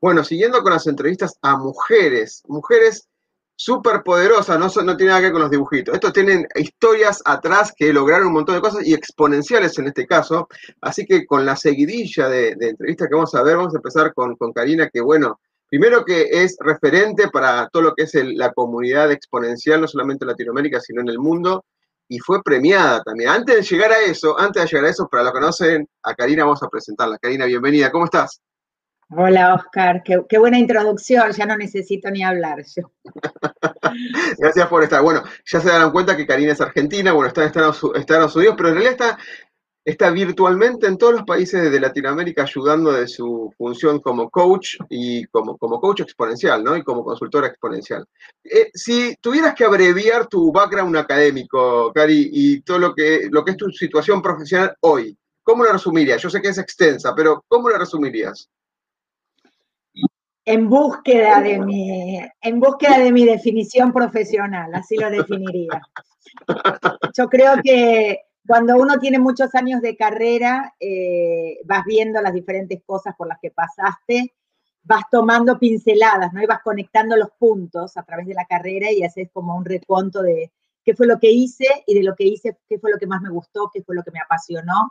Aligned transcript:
Bueno, 0.00 0.24
siguiendo 0.24 0.62
con 0.62 0.72
las 0.72 0.86
entrevistas 0.86 1.38
a 1.42 1.56
mujeres, 1.56 2.42
mujeres 2.46 3.08
súper 3.60 4.02
poderosas, 4.02 4.58
no, 4.58 4.68
no 4.84 4.96
tiene 4.96 5.10
nada 5.10 5.20
que 5.20 5.24
ver 5.26 5.32
con 5.32 5.42
los 5.42 5.50
dibujitos. 5.50 5.94
Estos 5.94 6.14
tienen 6.14 6.46
historias 6.54 7.20
atrás 7.26 7.74
que 7.76 7.92
lograron 7.92 8.28
un 8.28 8.32
montón 8.32 8.54
de 8.54 8.62
cosas 8.62 8.86
y 8.86 8.94
exponenciales 8.94 9.78
en 9.78 9.88
este 9.88 10.06
caso. 10.06 10.48
Así 10.80 11.04
que 11.04 11.26
con 11.26 11.44
la 11.44 11.56
seguidilla 11.56 12.30
de, 12.30 12.56
entrevistas 12.58 13.08
que 13.08 13.14
vamos 13.14 13.34
a 13.34 13.42
ver, 13.42 13.58
vamos 13.58 13.74
a 13.74 13.76
empezar 13.76 14.14
con, 14.14 14.34
Karina, 14.54 14.88
que 14.88 15.02
bueno, 15.02 15.40
primero 15.68 16.06
que 16.06 16.22
es 16.30 16.56
referente 16.58 17.28
para 17.28 17.68
todo 17.68 17.82
lo 17.82 17.94
que 17.94 18.04
es 18.04 18.14
la 18.14 18.50
comunidad 18.54 19.12
exponencial, 19.12 19.82
no 19.82 19.88
solamente 19.88 20.24
en 20.24 20.28
Latinoamérica, 20.28 20.80
sino 20.80 21.02
en 21.02 21.10
el 21.10 21.18
mundo, 21.18 21.66
y 22.08 22.18
fue 22.18 22.42
premiada 22.42 23.02
también. 23.02 23.28
Antes 23.28 23.56
de 23.56 23.62
llegar 23.62 23.92
a 23.92 24.00
eso, 24.00 24.40
antes 24.40 24.62
de 24.62 24.68
llegar 24.68 24.86
a 24.86 24.90
eso, 24.90 25.06
para 25.06 25.24
los 25.24 25.32
que 25.34 25.38
conocen, 25.38 25.88
a 26.02 26.14
Karina 26.14 26.44
vamos 26.44 26.62
a 26.62 26.68
presentarla. 26.68 27.18
Karina, 27.18 27.44
bienvenida, 27.44 27.92
¿cómo 27.92 28.06
estás? 28.06 28.40
Hola 29.12 29.56
Oscar, 29.56 30.04
qué, 30.04 30.38
buena 30.38 30.56
introducción, 30.56 31.32
ya 31.32 31.44
no 31.44 31.56
necesito 31.56 32.08
ni 32.12 32.22
hablar 32.22 32.62
yo. 32.76 32.92
Gracias 34.38 34.68
por 34.68 34.84
estar. 34.84 35.02
Bueno, 35.02 35.24
ya 35.44 35.60
se 35.60 35.68
darán 35.68 35.90
cuenta 35.90 36.16
que 36.16 36.28
Karina 36.28 36.52
es 36.52 36.60
argentina, 36.60 37.12
bueno, 37.12 37.26
está 37.26 37.42
en 37.42 37.48
Estados, 37.48 38.36
Unidos, 38.36 38.54
pero 38.56 38.68
en 38.68 38.74
realidad 38.76 38.92
está, 38.92 39.18
está 39.84 40.10
virtualmente 40.10 40.86
en 40.86 40.96
todos 40.96 41.14
los 41.14 41.22
países 41.24 41.72
de 41.72 41.80
Latinoamérica 41.80 42.42
ayudando 42.42 42.92
de 42.92 43.08
su 43.08 43.52
función 43.58 43.98
como 43.98 44.30
coach 44.30 44.76
y 44.88 45.24
como, 45.24 45.58
coach 45.58 46.02
exponencial, 46.02 46.62
¿no? 46.62 46.76
Y 46.76 46.84
como 46.84 47.04
consultora 47.04 47.48
exponencial. 47.48 48.06
Eh, 48.44 48.70
si 48.72 49.16
tuvieras 49.20 49.56
que 49.56 49.64
abreviar 49.64 50.28
tu 50.28 50.52
background 50.52 50.96
académico, 50.96 51.92
Cari, 51.92 52.30
y 52.32 52.60
todo 52.60 52.78
lo 52.78 52.94
que, 52.94 53.26
lo 53.28 53.44
que 53.44 53.50
es 53.50 53.56
tu 53.56 53.70
situación 53.72 54.22
profesional 54.22 54.76
hoy, 54.82 55.18
¿cómo 55.42 55.64
lo 55.64 55.72
resumirías? 55.72 56.22
Yo 56.22 56.30
sé 56.30 56.40
que 56.40 56.50
es 56.50 56.58
extensa, 56.58 57.12
pero 57.12 57.44
¿cómo 57.48 57.68
lo 57.68 57.76
resumirías? 57.76 58.48
En 60.44 60.68
búsqueda 60.68 61.40
de 61.40 61.58
mi, 61.58 62.20
en 62.40 62.60
búsqueda 62.60 62.98
de 62.98 63.12
mi 63.12 63.24
definición 63.24 63.92
profesional, 63.92 64.74
así 64.74 64.96
lo 64.96 65.10
definiría. 65.10 65.80
Yo 67.16 67.28
creo 67.28 67.60
que 67.62 68.20
cuando 68.46 68.76
uno 68.76 68.98
tiene 68.98 69.18
muchos 69.18 69.54
años 69.54 69.80
de 69.80 69.96
carrera, 69.96 70.74
eh, 70.80 71.58
vas 71.64 71.84
viendo 71.84 72.20
las 72.20 72.32
diferentes 72.32 72.82
cosas 72.84 73.14
por 73.16 73.28
las 73.28 73.38
que 73.40 73.50
pasaste, 73.50 74.34
vas 74.82 75.04
tomando 75.10 75.58
pinceladas, 75.58 76.32
¿no? 76.32 76.42
Y 76.42 76.46
vas 76.46 76.62
conectando 76.62 77.16
los 77.16 77.30
puntos 77.38 77.96
a 77.96 78.02
través 78.02 78.26
de 78.26 78.34
la 78.34 78.46
carrera 78.46 78.90
y 78.90 79.04
haces 79.04 79.28
como 79.32 79.56
un 79.56 79.64
recuento 79.64 80.22
de 80.22 80.50
qué 80.82 80.94
fue 80.94 81.06
lo 81.06 81.18
que 81.18 81.30
hice 81.30 81.66
y 81.86 81.94
de 81.94 82.02
lo 82.02 82.14
que 82.16 82.24
hice, 82.24 82.56
qué 82.68 82.78
fue 82.78 82.90
lo 82.90 82.98
que 82.98 83.06
más 83.06 83.20
me 83.20 83.30
gustó, 83.30 83.70
qué 83.72 83.82
fue 83.82 83.94
lo 83.94 84.02
que 84.02 84.10
me 84.10 84.20
apasionó 84.20 84.90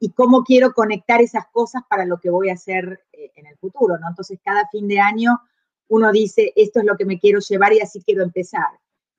y 0.00 0.12
cómo 0.12 0.44
quiero 0.44 0.72
conectar 0.72 1.20
esas 1.20 1.46
cosas 1.48 1.82
para 1.88 2.04
lo 2.04 2.18
que 2.18 2.30
voy 2.30 2.50
a 2.50 2.54
hacer 2.54 3.00
eh, 3.12 3.32
en 3.34 3.46
el 3.46 3.56
futuro, 3.58 3.98
¿no? 3.98 4.08
Entonces, 4.08 4.38
cada 4.44 4.68
fin 4.68 4.86
de 4.86 5.00
año 5.00 5.40
uno 5.88 6.12
dice, 6.12 6.52
esto 6.54 6.80
es 6.80 6.86
lo 6.86 6.96
que 6.96 7.04
me 7.04 7.18
quiero 7.18 7.40
llevar 7.40 7.72
y 7.72 7.80
así 7.80 8.02
quiero 8.02 8.22
empezar. 8.22 8.68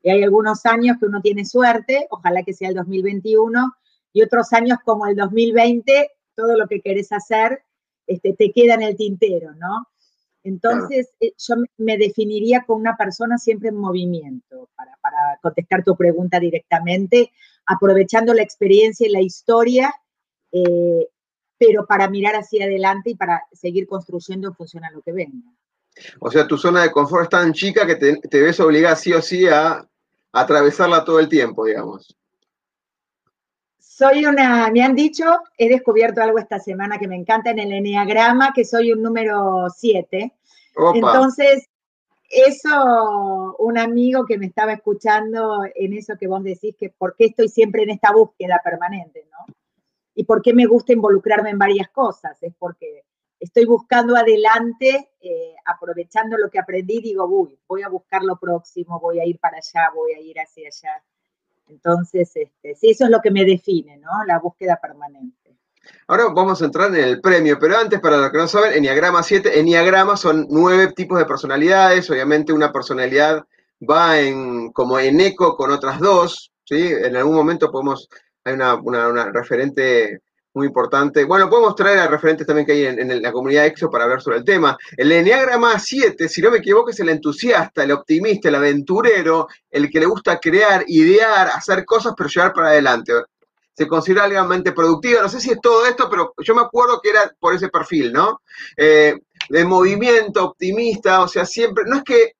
Y 0.01 0.09
hay 0.11 0.23
algunos 0.23 0.65
años 0.65 0.97
que 0.99 1.07
uno 1.07 1.21
tiene 1.21 1.43
suerte, 1.45 2.07
ojalá 2.09 2.43
que 2.43 2.53
sea 2.53 2.69
el 2.69 2.75
2021, 2.75 3.73
y 4.13 4.21
otros 4.21 4.53
años 4.53 4.77
como 4.85 5.05
el 5.07 5.15
2020, 5.15 6.11
todo 6.35 6.57
lo 6.57 6.67
que 6.67 6.81
querés 6.81 7.11
hacer 7.11 7.63
este, 8.07 8.33
te 8.33 8.51
queda 8.51 8.75
en 8.75 8.83
el 8.83 8.95
tintero, 8.95 9.53
¿no? 9.55 9.87
Entonces, 10.43 11.09
eh, 11.19 11.33
yo 11.37 11.55
me 11.77 11.97
definiría 11.97 12.63
como 12.63 12.79
una 12.79 12.95
persona 12.95 13.37
siempre 13.37 13.69
en 13.69 13.75
movimiento, 13.75 14.69
para, 14.75 14.97
para 15.01 15.37
contestar 15.41 15.83
tu 15.83 15.97
pregunta 15.97 16.39
directamente, 16.39 17.31
aprovechando 17.65 18.33
la 18.33 18.41
experiencia 18.41 19.05
y 19.05 19.11
la 19.11 19.21
historia 19.21 19.93
eh, 20.51 21.07
pero 21.57 21.85
para 21.85 22.09
mirar 22.09 22.35
hacia 22.35 22.65
adelante 22.65 23.11
y 23.11 23.15
para 23.15 23.43
seguir 23.51 23.85
construyendo 23.85 24.47
en 24.47 24.55
función 24.55 24.85
a 24.85 24.91
lo 24.91 25.01
que 25.01 25.11
venga. 25.11 25.51
O 26.19 26.31
sea, 26.31 26.47
tu 26.47 26.57
zona 26.57 26.83
de 26.83 26.91
confort 26.91 27.23
es 27.23 27.29
tan 27.29 27.53
chica 27.53 27.85
que 27.85 27.95
te, 27.95 28.41
ves 28.41 28.59
obligada 28.59 28.95
sí 28.95 29.13
o 29.13 29.21
sí 29.21 29.47
a, 29.47 29.85
atravesarla 30.31 31.03
todo 31.03 31.19
el 31.19 31.27
tiempo, 31.27 31.65
digamos. 31.65 32.15
Soy 33.79 34.25
una, 34.25 34.69
me 34.71 34.81
han 34.81 34.95
dicho, 34.95 35.25
he 35.57 35.67
descubierto 35.67 36.21
algo 36.21 36.39
esta 36.39 36.59
semana 36.59 36.97
que 36.97 37.07
me 37.07 37.17
encanta 37.17 37.49
en 37.49 37.59
el 37.59 37.73
enneagrama, 37.73 38.53
que 38.53 38.63
soy 38.63 38.93
un 38.93 39.01
número 39.01 39.67
7. 39.75 40.33
Entonces, 40.93 41.67
eso, 42.29 43.55
un 43.57 43.77
amigo 43.77 44.25
que 44.25 44.37
me 44.37 44.45
estaba 44.45 44.73
escuchando 44.73 45.63
en 45.75 45.93
eso 45.93 46.13
que 46.17 46.27
vos 46.27 46.43
decís, 46.43 46.75
que 46.79 46.91
por 46.91 47.15
qué 47.17 47.25
estoy 47.25 47.49
siempre 47.49 47.83
en 47.83 47.89
esta 47.89 48.13
búsqueda 48.13 48.61
permanente, 48.63 49.27
¿no? 49.31 49.53
Y 50.19 50.25
por 50.25 50.41
qué 50.41 50.53
me 50.53 50.65
gusta 50.65 50.91
involucrarme 50.91 51.51
en 51.51 51.57
varias 51.57 51.87
cosas. 51.91 52.37
Es 52.43 52.53
porque 52.59 53.05
estoy 53.39 53.63
buscando 53.63 54.17
adelante, 54.17 55.11
eh, 55.21 55.55
aprovechando 55.65 56.37
lo 56.37 56.49
que 56.49 56.59
aprendí, 56.59 56.99
digo, 56.99 57.25
uy, 57.25 57.57
voy 57.65 57.83
a 57.83 57.87
buscar 57.87 58.23
lo 58.23 58.37
próximo, 58.37 58.99
voy 58.99 59.21
a 59.21 59.25
ir 59.25 59.39
para 59.39 59.59
allá, 59.59 59.89
voy 59.95 60.11
a 60.11 60.19
ir 60.19 60.35
hacia 60.37 60.67
allá. 60.67 61.01
Entonces, 61.69 62.31
este, 62.35 62.75
sí, 62.75 62.89
eso 62.89 63.05
es 63.05 63.11
lo 63.11 63.21
que 63.21 63.31
me 63.31 63.45
define, 63.45 63.95
¿no? 63.95 64.09
La 64.27 64.39
búsqueda 64.39 64.77
permanente. 64.81 65.55
Ahora 66.07 66.25
vamos 66.35 66.61
a 66.61 66.65
entrar 66.65 66.93
en 66.93 67.01
el 67.01 67.21
premio, 67.21 67.57
pero 67.57 67.77
antes, 67.77 68.01
para 68.01 68.17
los 68.17 68.29
que 68.29 68.39
no 68.39 68.47
saben, 68.49 68.73
Enneagrama 68.73 69.23
7, 69.23 69.57
Enneagrama 69.57 70.17
son 70.17 70.47
nueve 70.49 70.91
tipos 70.91 71.17
de 71.17 71.25
personalidades, 71.25 72.09
obviamente 72.09 72.51
una 72.51 72.73
personalidad 72.73 73.45
va 73.89 74.19
en, 74.19 74.73
como 74.73 74.99
en 74.99 75.21
eco 75.21 75.55
con 75.55 75.71
otras 75.71 76.01
dos, 76.01 76.51
¿sí? 76.65 76.91
En 76.91 77.15
algún 77.15 77.35
momento 77.35 77.71
podemos 77.71 78.09
hay 78.43 78.53
una, 78.53 79.31
referente 79.31 80.21
muy 80.53 80.67
importante. 80.67 81.25
Bueno, 81.25 81.49
podemos 81.49 81.75
traer 81.75 81.99
a 81.99 82.07
referentes 82.07 82.47
también 82.47 82.65
que 82.65 82.73
hay 82.73 82.85
en, 82.85 83.21
la 83.21 83.31
comunidad 83.31 83.65
EXO 83.65 83.89
para 83.89 84.05
hablar 84.05 84.21
sobre 84.21 84.37
el 84.37 84.43
tema. 84.43 84.77
El 84.97 85.11
Enneagrama 85.11 85.77
7, 85.79 86.27
si 86.27 86.41
no 86.41 86.51
me 86.51 86.57
equivoco, 86.57 86.89
es 86.89 86.99
el 86.99 87.09
entusiasta, 87.09 87.83
el 87.83 87.91
optimista, 87.91 88.49
el 88.49 88.55
aventurero, 88.55 89.47
el 89.69 89.89
que 89.89 89.99
le 89.99 90.05
gusta 90.05 90.39
crear, 90.39 90.83
idear, 90.87 91.49
hacer 91.49 91.85
cosas, 91.85 92.13
pero 92.17 92.29
llevar 92.29 92.53
para 92.53 92.69
adelante. 92.69 93.13
Se 93.73 93.87
considera 93.87 94.25
altamente 94.25 94.73
productiva. 94.73 95.21
No 95.21 95.29
sé 95.29 95.39
si 95.39 95.51
es 95.51 95.61
todo 95.61 95.85
esto, 95.85 96.09
pero 96.09 96.33
yo 96.39 96.55
me 96.55 96.61
acuerdo 96.61 96.99
que 97.01 97.11
era 97.11 97.31
por 97.39 97.53
ese 97.53 97.69
perfil, 97.69 98.11
¿no? 98.11 98.41
Eh, 98.75 99.15
de 99.49 99.65
movimiento, 99.65 100.43
optimista, 100.43 101.21
o 101.21 101.27
sea, 101.27 101.45
siempre, 101.45 101.85
no 101.87 101.97
es 101.97 102.03
que 102.03 102.33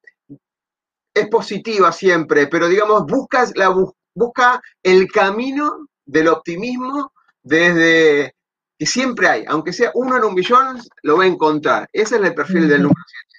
es 1.14 1.28
positiva 1.28 1.92
siempre, 1.92 2.48
pero 2.48 2.68
digamos, 2.68 3.06
buscas 3.06 3.56
la, 3.56 3.74
busca 4.14 4.62
el 4.84 5.08
camino 5.08 5.88
del 6.06 6.28
optimismo 6.28 7.14
desde 7.42 8.36
que 8.78 8.86
siempre 8.86 9.28
hay, 9.28 9.46
aunque 9.48 9.74
sea 9.74 9.92
uno 9.94 10.18
en 10.18 10.24
un 10.24 10.36
billón, 10.36 10.80
lo 11.04 11.18
va 11.18 11.26
a 11.26 11.28
encontrar. 11.28 11.90
Ese 11.92 12.16
es 12.16 12.22
el 12.22 12.34
perfil 12.34 12.70
del 12.70 12.84
número 12.84 13.04
7. 13.06 13.30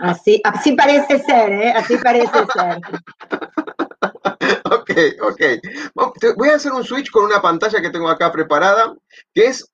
Así, 0.00 0.40
así 0.44 0.72
parece 0.72 1.18
ser, 1.20 1.52
¿eh? 1.52 1.72
Así 1.72 1.96
parece 1.96 2.46
ser. 2.52 2.80
ok, 4.64 4.90
ok. 5.22 5.40
Voy 6.36 6.48
a 6.48 6.56
hacer 6.56 6.72
un 6.72 6.84
switch 6.84 7.10
con 7.10 7.24
una 7.24 7.40
pantalla 7.40 7.80
que 7.80 7.90
tengo 7.90 8.08
acá 8.08 8.32
preparada, 8.32 8.94
que 9.32 9.46
es 9.46 9.68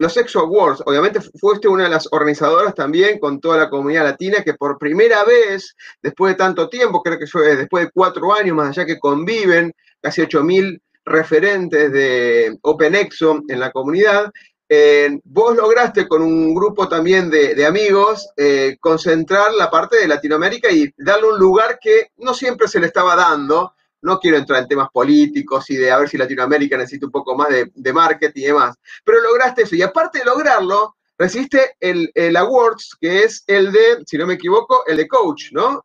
los 0.00 0.16
Exo 0.16 0.40
Awards, 0.40 0.82
obviamente 0.86 1.20
fuiste 1.20 1.68
una 1.68 1.84
de 1.84 1.90
las 1.90 2.08
organizadoras 2.10 2.74
también 2.74 3.18
con 3.18 3.38
toda 3.38 3.58
la 3.58 3.68
comunidad 3.68 4.04
latina 4.04 4.42
que 4.42 4.54
por 4.54 4.78
primera 4.78 5.24
vez, 5.24 5.76
después 6.02 6.32
de 6.32 6.38
tanto 6.38 6.70
tiempo, 6.70 7.02
creo 7.02 7.18
que 7.18 7.26
después 7.54 7.84
de 7.84 7.90
cuatro 7.92 8.32
años 8.32 8.56
más 8.56 8.70
allá 8.70 8.86
que 8.86 8.98
conviven, 8.98 9.74
casi 10.00 10.22
8.000 10.22 10.80
referentes 11.04 11.92
de 11.92 12.58
OpenExo 12.62 13.42
en 13.46 13.60
la 13.60 13.70
comunidad, 13.72 14.32
eh, 14.70 15.20
vos 15.24 15.54
lograste 15.54 16.08
con 16.08 16.22
un 16.22 16.54
grupo 16.54 16.88
también 16.88 17.28
de, 17.28 17.66
amigos 17.66 18.30
eh, 18.38 18.78
concentrar 18.80 19.52
la 19.52 19.70
parte 19.70 19.98
de 19.98 20.08
Latinoamérica 20.08 20.70
y 20.70 20.90
darle 20.96 21.28
un 21.28 21.38
lugar 21.38 21.78
que 21.78 22.12
no 22.16 22.32
siempre 22.32 22.68
se 22.68 22.80
le 22.80 22.86
estaba 22.86 23.16
dando. 23.16 23.74
No 24.02 24.18
quiero 24.18 24.36
entrar 24.38 24.62
en 24.62 24.68
temas 24.68 24.88
políticos 24.90 25.68
y 25.70 25.76
de 25.76 25.90
a 25.90 25.98
ver 25.98 26.08
si 26.08 26.16
Latinoamérica 26.16 26.76
necesita 26.76 27.06
un 27.06 27.12
poco 27.12 27.36
más 27.36 27.48
de, 27.50 27.92
marketing 27.92 28.42
y 28.42 28.46
demás, 28.46 28.76
pero 29.04 29.20
lograste 29.20 29.62
eso. 29.62 29.76
Y 29.76 29.82
aparte 29.82 30.20
de 30.20 30.24
lograrlo, 30.24 30.96
recibiste 31.18 31.76
el, 31.80 32.10
el 32.14 32.36
Awards, 32.36 32.96
que 33.00 33.24
es 33.24 33.44
el 33.46 33.72
de, 33.72 34.02
si 34.06 34.16
no 34.16 34.26
me 34.26 34.34
equivoco, 34.34 34.84
el 34.86 34.96
de 34.96 35.08
coach, 35.08 35.52
¿no? 35.52 35.84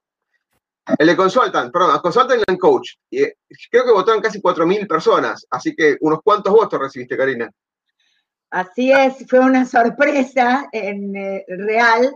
El 1.00 1.08
de 1.08 1.16
Consultant, 1.16 1.74
perdón, 1.74 2.00
Consultant 2.00 2.44
and 2.48 2.60
Coach. 2.60 2.92
Y 3.10 3.24
eh, 3.24 3.38
creo 3.72 3.86
que 3.86 3.92
votaron 3.92 4.22
casi 4.22 4.40
4.000 4.40 4.88
personas, 4.88 5.46
así 5.50 5.76
que 5.76 5.98
unos 6.02 6.20
cuantos 6.24 6.54
votos 6.54 6.80
recibiste, 6.80 7.18
Karina. 7.18 7.52
Así 8.52 8.92
es, 8.92 9.26
fue 9.28 9.40
una 9.40 9.66
sorpresa 9.66 10.70
en 10.72 11.16
eh, 11.16 11.44
real, 11.48 12.16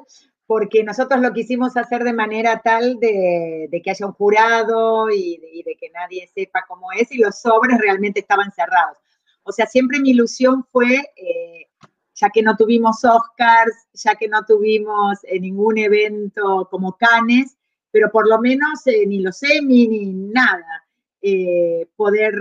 porque 0.50 0.84
nosotros 0.84 1.22
lo 1.22 1.32
quisimos 1.32 1.78
hacer 1.78 2.04
de 2.04 2.12
manera 2.12 2.60
tal 2.64 3.00
de, 3.00 3.70
que 3.84 3.92
haya 3.92 4.08
un 4.08 4.14
jurado 4.14 5.12
y 5.12 5.38
de, 5.64 5.76
que 5.76 5.92
nadie 5.92 6.28
sepa 6.34 6.66
cómo 6.68 6.92
es, 6.92 7.12
y 7.12 7.20
los 7.20 7.40
sobres 7.40 7.78
realmente 7.78 8.22
estaban 8.22 8.52
cerrados. 8.52 8.98
O 9.44 9.52
sea, 9.52 9.68
siempre 9.68 10.00
mi 10.00 10.10
ilusión 10.10 10.66
fue, 10.72 11.12
eh, 11.16 11.68
ya 12.16 12.32
que 12.32 12.42
no 12.42 12.58
tuvimos 12.58 13.06
Oscars, 13.06 13.76
ya 13.94 14.16
que 14.16 14.28
no 14.28 14.44
tuvimos 14.44 15.20
ningún 15.40 15.78
evento 15.78 16.68
como 16.72 16.98
Cannes, 16.98 17.56
pero 17.92 18.10
por 18.10 18.28
lo 18.28 18.40
menos 18.40 18.88
eh, 18.88 19.06
ni 19.06 19.20
los 19.20 19.38
semi 19.38 19.88
ni 19.88 20.14
nada, 20.14 20.84
eh, 21.22 21.88
poder 21.96 22.34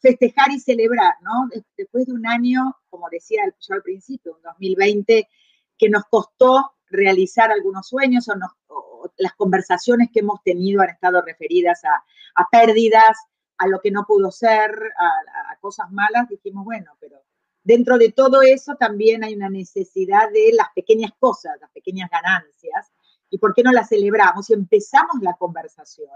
festejar 0.00 0.50
y 0.50 0.60
celebrar, 0.60 1.12
¿no? 1.20 1.50
Después 1.76 2.06
de 2.06 2.14
un 2.14 2.26
año, 2.26 2.74
como 2.88 3.06
decía 3.10 3.42
yo 3.60 3.74
al 3.74 3.82
principio, 3.82 4.32
un 4.34 4.42
2020, 4.42 5.28
que 5.76 5.90
nos 5.90 6.04
costó 6.06 6.73
realizar 6.88 7.50
algunos 7.50 7.88
sueños 7.88 8.28
o, 8.68 9.10
las 9.18 9.34
conversaciones 9.34 10.08
que 10.12 10.20
hemos 10.20 10.42
tenido 10.42 10.82
han 10.82 10.90
estado 10.90 11.20
referidas 11.22 11.82
a, 11.84 12.48
pérdidas, 12.50 13.16
a 13.58 13.68
lo 13.68 13.80
que 13.80 13.90
no 13.90 14.04
pudo 14.06 14.30
ser, 14.30 14.70
a, 14.70 15.52
a 15.52 15.56
cosas 15.60 15.90
malas, 15.92 16.28
dijimos, 16.28 16.64
bueno, 16.64 16.96
pero 17.00 17.18
dentro 17.62 17.98
de 17.98 18.12
todo 18.12 18.42
eso 18.42 18.76
también 18.76 19.22
hay 19.22 19.34
una 19.34 19.50
necesidad 19.50 20.30
de 20.32 20.52
las 20.54 20.68
pequeñas 20.74 21.12
cosas, 21.18 21.56
las 21.60 21.70
pequeñas 21.70 22.10
ganancias, 22.10 22.92
¿Y 23.34 23.38
por 23.38 23.52
qué 23.52 23.64
no 23.64 23.72
la 23.72 23.84
celebramos? 23.84 24.48
Y 24.48 24.52
empezamos 24.52 25.16
la 25.20 25.34
conversación 25.34 26.08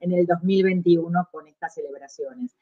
en 0.00 0.12
el 0.12 0.24
2021 0.24 1.28
con 1.30 1.46
estas 1.46 1.74
celebraciones. 1.74 2.56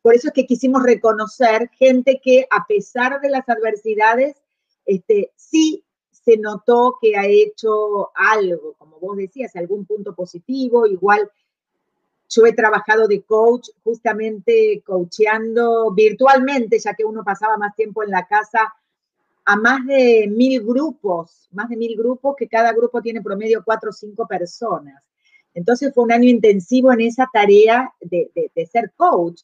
Por 0.00 0.14
eso 0.14 0.28
es 0.28 0.32
que 0.32 0.46
quisimos 0.46 0.84
reconocer 0.84 1.68
gente 1.70 2.20
que 2.22 2.46
a 2.52 2.66
pesar 2.68 3.20
de 3.20 3.30
las 3.30 3.48
adversidades, 3.48 4.36
este, 4.84 5.32
sí 5.34 5.84
se 6.28 6.36
notó 6.36 6.98
que 7.00 7.16
ha 7.16 7.26
hecho 7.26 8.10
algo, 8.14 8.74
como 8.74 9.00
vos 9.00 9.16
decías, 9.16 9.56
algún 9.56 9.86
punto 9.86 10.14
positivo, 10.14 10.86
igual 10.86 11.30
yo 12.28 12.44
he 12.44 12.52
trabajado 12.52 13.08
de 13.08 13.22
coach, 13.22 13.70
justamente 13.82 14.82
coacheando 14.84 15.90
virtualmente, 15.92 16.78
ya 16.78 16.92
que 16.92 17.06
uno 17.06 17.24
pasaba 17.24 17.56
más 17.56 17.74
tiempo 17.74 18.02
en 18.02 18.10
la 18.10 18.26
casa 18.26 18.74
a 19.46 19.56
más 19.56 19.86
de 19.86 20.28
mil 20.28 20.62
grupos, 20.62 21.48
más 21.52 21.70
de 21.70 21.78
mil 21.78 21.96
grupos, 21.96 22.36
que 22.36 22.46
cada 22.46 22.74
grupo 22.74 23.00
tiene 23.00 23.22
promedio 23.22 23.62
cuatro 23.64 23.88
o 23.88 23.94
cinco 23.94 24.26
personas. 24.26 25.02
Entonces 25.54 25.94
fue 25.94 26.04
un 26.04 26.12
año 26.12 26.28
intensivo 26.28 26.92
en 26.92 27.00
esa 27.00 27.26
tarea 27.32 27.90
de, 28.02 28.30
ser 28.70 28.92
coach, 28.94 29.40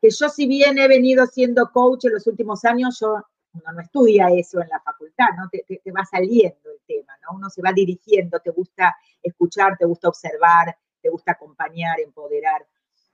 que 0.00 0.08
yo 0.08 0.30
si 0.30 0.46
bien 0.46 0.78
he 0.78 0.88
venido 0.88 1.26
siendo 1.26 1.70
coach 1.70 2.06
en 2.06 2.14
los 2.14 2.26
últimos 2.26 2.64
años, 2.64 2.98
yo 2.98 3.22
uno 3.54 3.72
no 3.72 3.80
estudia 3.80 4.28
eso 4.28 4.60
en 4.60 4.68
la 4.68 4.80
facultad, 4.80 5.28
¿no? 5.36 5.48
Te, 5.50 5.64
te, 5.64 5.92
va 5.92 6.04
saliendo 6.04 6.70
el 6.70 6.80
tema, 6.86 7.12
¿no? 7.22 7.36
Uno 7.36 7.50
se 7.50 7.62
va 7.62 7.72
dirigiendo, 7.72 8.40
te 8.40 8.50
gusta 8.50 8.96
escuchar, 9.22 9.76
te 9.76 9.84
gusta 9.84 10.08
observar, 10.08 10.76
te 11.00 11.08
gusta 11.08 11.32
acompañar, 11.32 12.00
empoderar. 12.00 12.66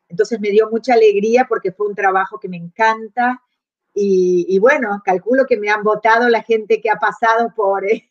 Entonces 0.08 0.40
me 0.40 0.50
dio 0.50 0.70
mucha 0.70 0.94
alegría 0.94 1.46
porque 1.48 1.72
fue 1.72 1.86
un 1.86 1.94
trabajo 1.94 2.38
que 2.38 2.48
me 2.48 2.56
encanta, 2.56 3.42
y, 4.00 4.58
bueno, 4.60 5.02
calculo 5.04 5.44
que 5.44 5.56
me 5.56 5.70
han 5.70 5.82
votado 5.82 6.28
la 6.28 6.42
gente 6.42 6.80
que 6.80 6.90
ha 6.90 6.96
pasado 6.96 7.52
por, 7.54 7.84
eh, 7.90 8.08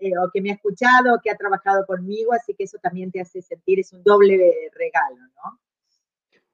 eh, 0.00 0.18
o 0.18 0.30
que 0.32 0.40
me 0.40 0.50
ha 0.50 0.54
escuchado, 0.54 1.14
o 1.14 1.20
que 1.22 1.30
ha 1.30 1.36
trabajado 1.36 1.86
conmigo, 1.86 2.32
así 2.32 2.54
que 2.54 2.64
eso 2.64 2.78
también 2.78 3.12
te 3.12 3.20
hace 3.20 3.40
sentir, 3.42 3.78
es 3.80 3.92
un 3.92 4.02
doble 4.02 4.70
regalo, 4.74 5.18
¿no? 5.36 5.60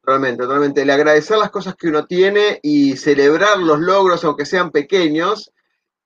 Totalmente, 0.07 0.45
totalmente. 0.45 0.85
Le 0.85 0.93
agradecer 0.93 1.37
las 1.37 1.51
cosas 1.51 1.75
que 1.75 1.89
uno 1.89 2.07
tiene 2.07 2.61
y 2.63 2.97
celebrar 2.97 3.59
los 3.59 3.81
logros, 3.81 4.23
aunque 4.23 4.47
sean 4.47 4.71
pequeños, 4.71 5.51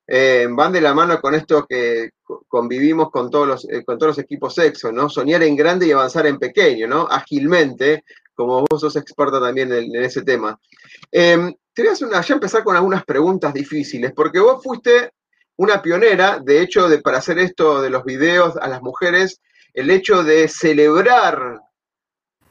eh, 0.07 0.47
van 0.49 0.73
de 0.73 0.81
la 0.81 0.95
mano 0.95 1.21
con 1.21 1.35
esto 1.35 1.67
que 1.69 2.09
convivimos 2.47 3.11
con 3.11 3.29
todos 3.29 3.47
los, 3.47 3.67
con 3.85 3.99
todos 3.99 4.17
los 4.17 4.17
equipos 4.17 4.55
sexo, 4.55 4.91
¿no? 4.91 5.07
Soñar 5.07 5.43
en 5.43 5.55
grande 5.55 5.85
y 5.85 5.91
avanzar 5.91 6.25
en 6.25 6.39
pequeño, 6.39 6.87
¿no? 6.87 7.07
Ágilmente, 7.11 8.03
como 8.33 8.65
vos 8.67 8.81
sos 8.81 8.95
experta 8.95 9.39
también 9.39 9.71
en, 9.71 9.95
ese 9.95 10.23
tema. 10.23 10.59
Em, 11.11 11.53
te 11.71 11.83
voy 11.83 11.89
a 11.89 11.93
hacer 11.93 12.09
ya 12.09 12.33
empezar 12.33 12.63
con 12.63 12.75
algunas 12.75 13.05
preguntas 13.05 13.53
difíciles, 13.53 14.13
porque 14.15 14.39
vos 14.39 14.63
fuiste 14.63 15.11
una 15.57 15.79
pionera, 15.79 16.39
de 16.43 16.59
hecho, 16.59 16.89
de, 16.89 17.01
para 17.01 17.19
hacer 17.19 17.37
esto 17.37 17.83
de 17.83 17.91
los 17.91 18.03
videos 18.03 18.57
a 18.57 18.67
las 18.67 18.81
mujeres, 18.81 19.41
el 19.75 19.91
hecho 19.91 20.23
de 20.23 20.47
celebrar, 20.47 21.61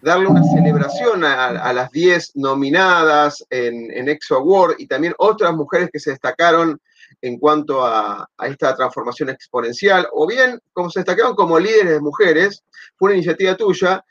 darle 0.02 0.28
una 0.28 0.42
celebración 0.42 1.24
a, 1.24 1.72
las 1.72 1.90
10 1.90 2.36
nominadas 2.36 3.44
en, 3.50 3.90
en, 3.90 4.08
Exo 4.08 4.36
Award 4.36 4.76
y 4.78 4.86
también 4.86 5.14
otras 5.18 5.54
mujeres 5.54 5.90
que 5.92 6.00
se 6.00 6.10
destacaron 6.10 6.80
en 7.20 7.38
cuanto 7.38 7.84
a, 7.84 8.28
esta 8.44 8.74
transformación 8.74 9.30
exponencial, 9.30 10.08
o 10.12 10.26
bien 10.26 10.58
como 10.72 10.90
se 10.90 11.00
destacaron 11.00 11.34
como 11.34 11.58
líderes 11.58 11.92
de 11.92 12.00
mujeres, 12.00 12.62
fue 12.96 13.08
una 13.10 13.16
iniciativa 13.16 13.56
tuya. 13.56 14.04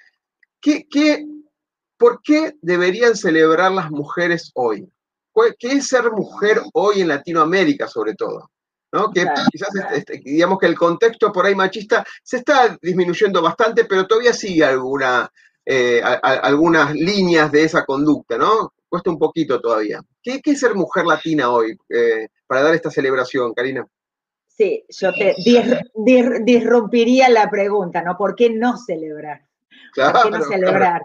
¿Qué, 0.61 0.87
qué, 0.89 1.25
por 1.97 2.21
qué 2.21 2.55
deberían 2.61 3.15
celebrar 3.15 3.71
las 3.71 3.89
mujeres 3.89 4.51
hoy? 4.53 4.87
¿Qué 5.57 5.71
es 5.71 5.87
ser 5.87 6.11
mujer 6.11 6.61
hoy 6.73 7.01
en 7.01 7.07
Latinoamérica, 7.07 7.87
sobre 7.87 8.13
todo? 8.13 8.51
¿no? 8.91 9.11
Que 9.11 9.25
quizás, 9.51 9.69
este, 9.93 10.17
digamos 10.17 10.59
que 10.59 10.65
el 10.65 10.75
contexto 10.75 11.31
por 11.31 11.45
ahí 11.45 11.55
machista 11.55 12.05
se 12.23 12.37
está 12.37 12.77
disminuyendo 12.81 13.41
bastante, 13.41 13.85
pero 13.85 14.07
todavía 14.07 14.33
sigue 14.33 14.65
alguna, 14.65 15.31
eh, 15.71 16.01
algunas 16.01 16.95
líneas 16.95 17.51
de 17.51 17.63
esa 17.63 17.85
conducta, 17.85 18.39
¿no? 18.39 18.73
Cuesta 18.87 19.11
un 19.11 19.19
poquito 19.19 19.61
todavía. 19.61 20.01
¿Qué, 20.23 20.41
es 20.43 20.59
ser 20.59 20.73
mujer 20.73 21.05
latina 21.05 21.51
hoy 21.51 21.77
eh, 21.89 22.27
para 22.47 22.63
dar 22.63 22.73
esta 22.73 22.89
celebración, 22.89 23.53
Karina? 23.53 23.85
Sí, 24.47 24.83
yo 24.89 25.13
te 25.13 25.35
disrumpiría 26.41 27.29
la 27.29 27.47
pregunta, 27.51 28.01
¿no? 28.01 28.17
¿Por 28.17 28.35
qué 28.35 28.49
no 28.49 28.77
celebrar? 28.77 29.41
¿Por 29.93 30.23
qué 30.23 30.29
no 30.31 30.41
celebrar? 30.41 31.03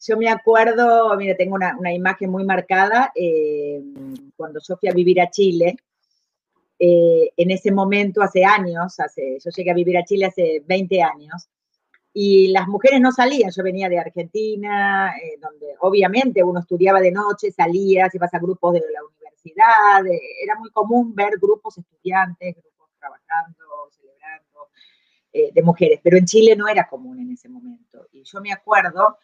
Yo 0.00 0.16
me 0.16 0.30
acuerdo, 0.30 1.14
mira, 1.18 1.36
tengo 1.36 1.56
una, 1.56 1.92
imagen 1.92 2.30
muy 2.30 2.44
marcada, 2.44 3.12
eh, 3.14 3.82
cuando 4.36 4.58
yo 4.66 4.78
fui 4.78 4.88
a 4.88 4.94
vivir 4.94 5.20
a 5.20 5.28
Chile, 5.28 5.76
eh, 6.78 7.30
en 7.36 7.50
ese 7.50 7.72
momento, 7.72 8.22
hace 8.22 8.42
años, 8.42 8.98
hace, 9.00 9.36
yo 9.44 9.50
llegué 9.50 9.70
a 9.70 9.74
vivir 9.74 9.98
a 9.98 10.04
Chile 10.04 10.24
hace 10.24 10.62
20 10.66 11.02
años, 11.02 11.46
y 12.20 12.48
las 12.48 12.66
mujeres 12.66 13.00
no 13.00 13.12
salían, 13.12 13.52
yo 13.52 13.62
venía 13.62 13.88
de 13.88 14.00
Argentina, 14.00 15.14
eh, 15.16 15.38
donde 15.40 15.76
obviamente 15.78 16.42
uno 16.42 16.58
estudiaba 16.58 17.00
de 17.00 17.12
noche, 17.12 17.52
salía, 17.52 18.10
se 18.10 18.16
ibas 18.16 18.34
a 18.34 18.40
grupos 18.40 18.74
de 18.74 18.80
la 18.80 19.04
universidad, 19.04 20.04
era 20.42 20.58
muy 20.58 20.68
común 20.70 21.14
ver 21.14 21.38
grupos 21.40 21.78
estudiantes, 21.78 22.56
grupos 22.56 22.90
trabajando, 22.98 23.64
celebrando, 23.92 24.68
de 25.32 25.62
mujeres, 25.62 26.00
pero 26.02 26.16
en 26.16 26.24
Chile 26.24 26.56
no 26.56 26.66
era 26.66 26.88
común 26.88 27.20
en 27.20 27.30
ese 27.30 27.48
momento. 27.48 28.08
Y 28.10 28.24
yo 28.24 28.40
me 28.40 28.52
acuerdo 28.52 29.18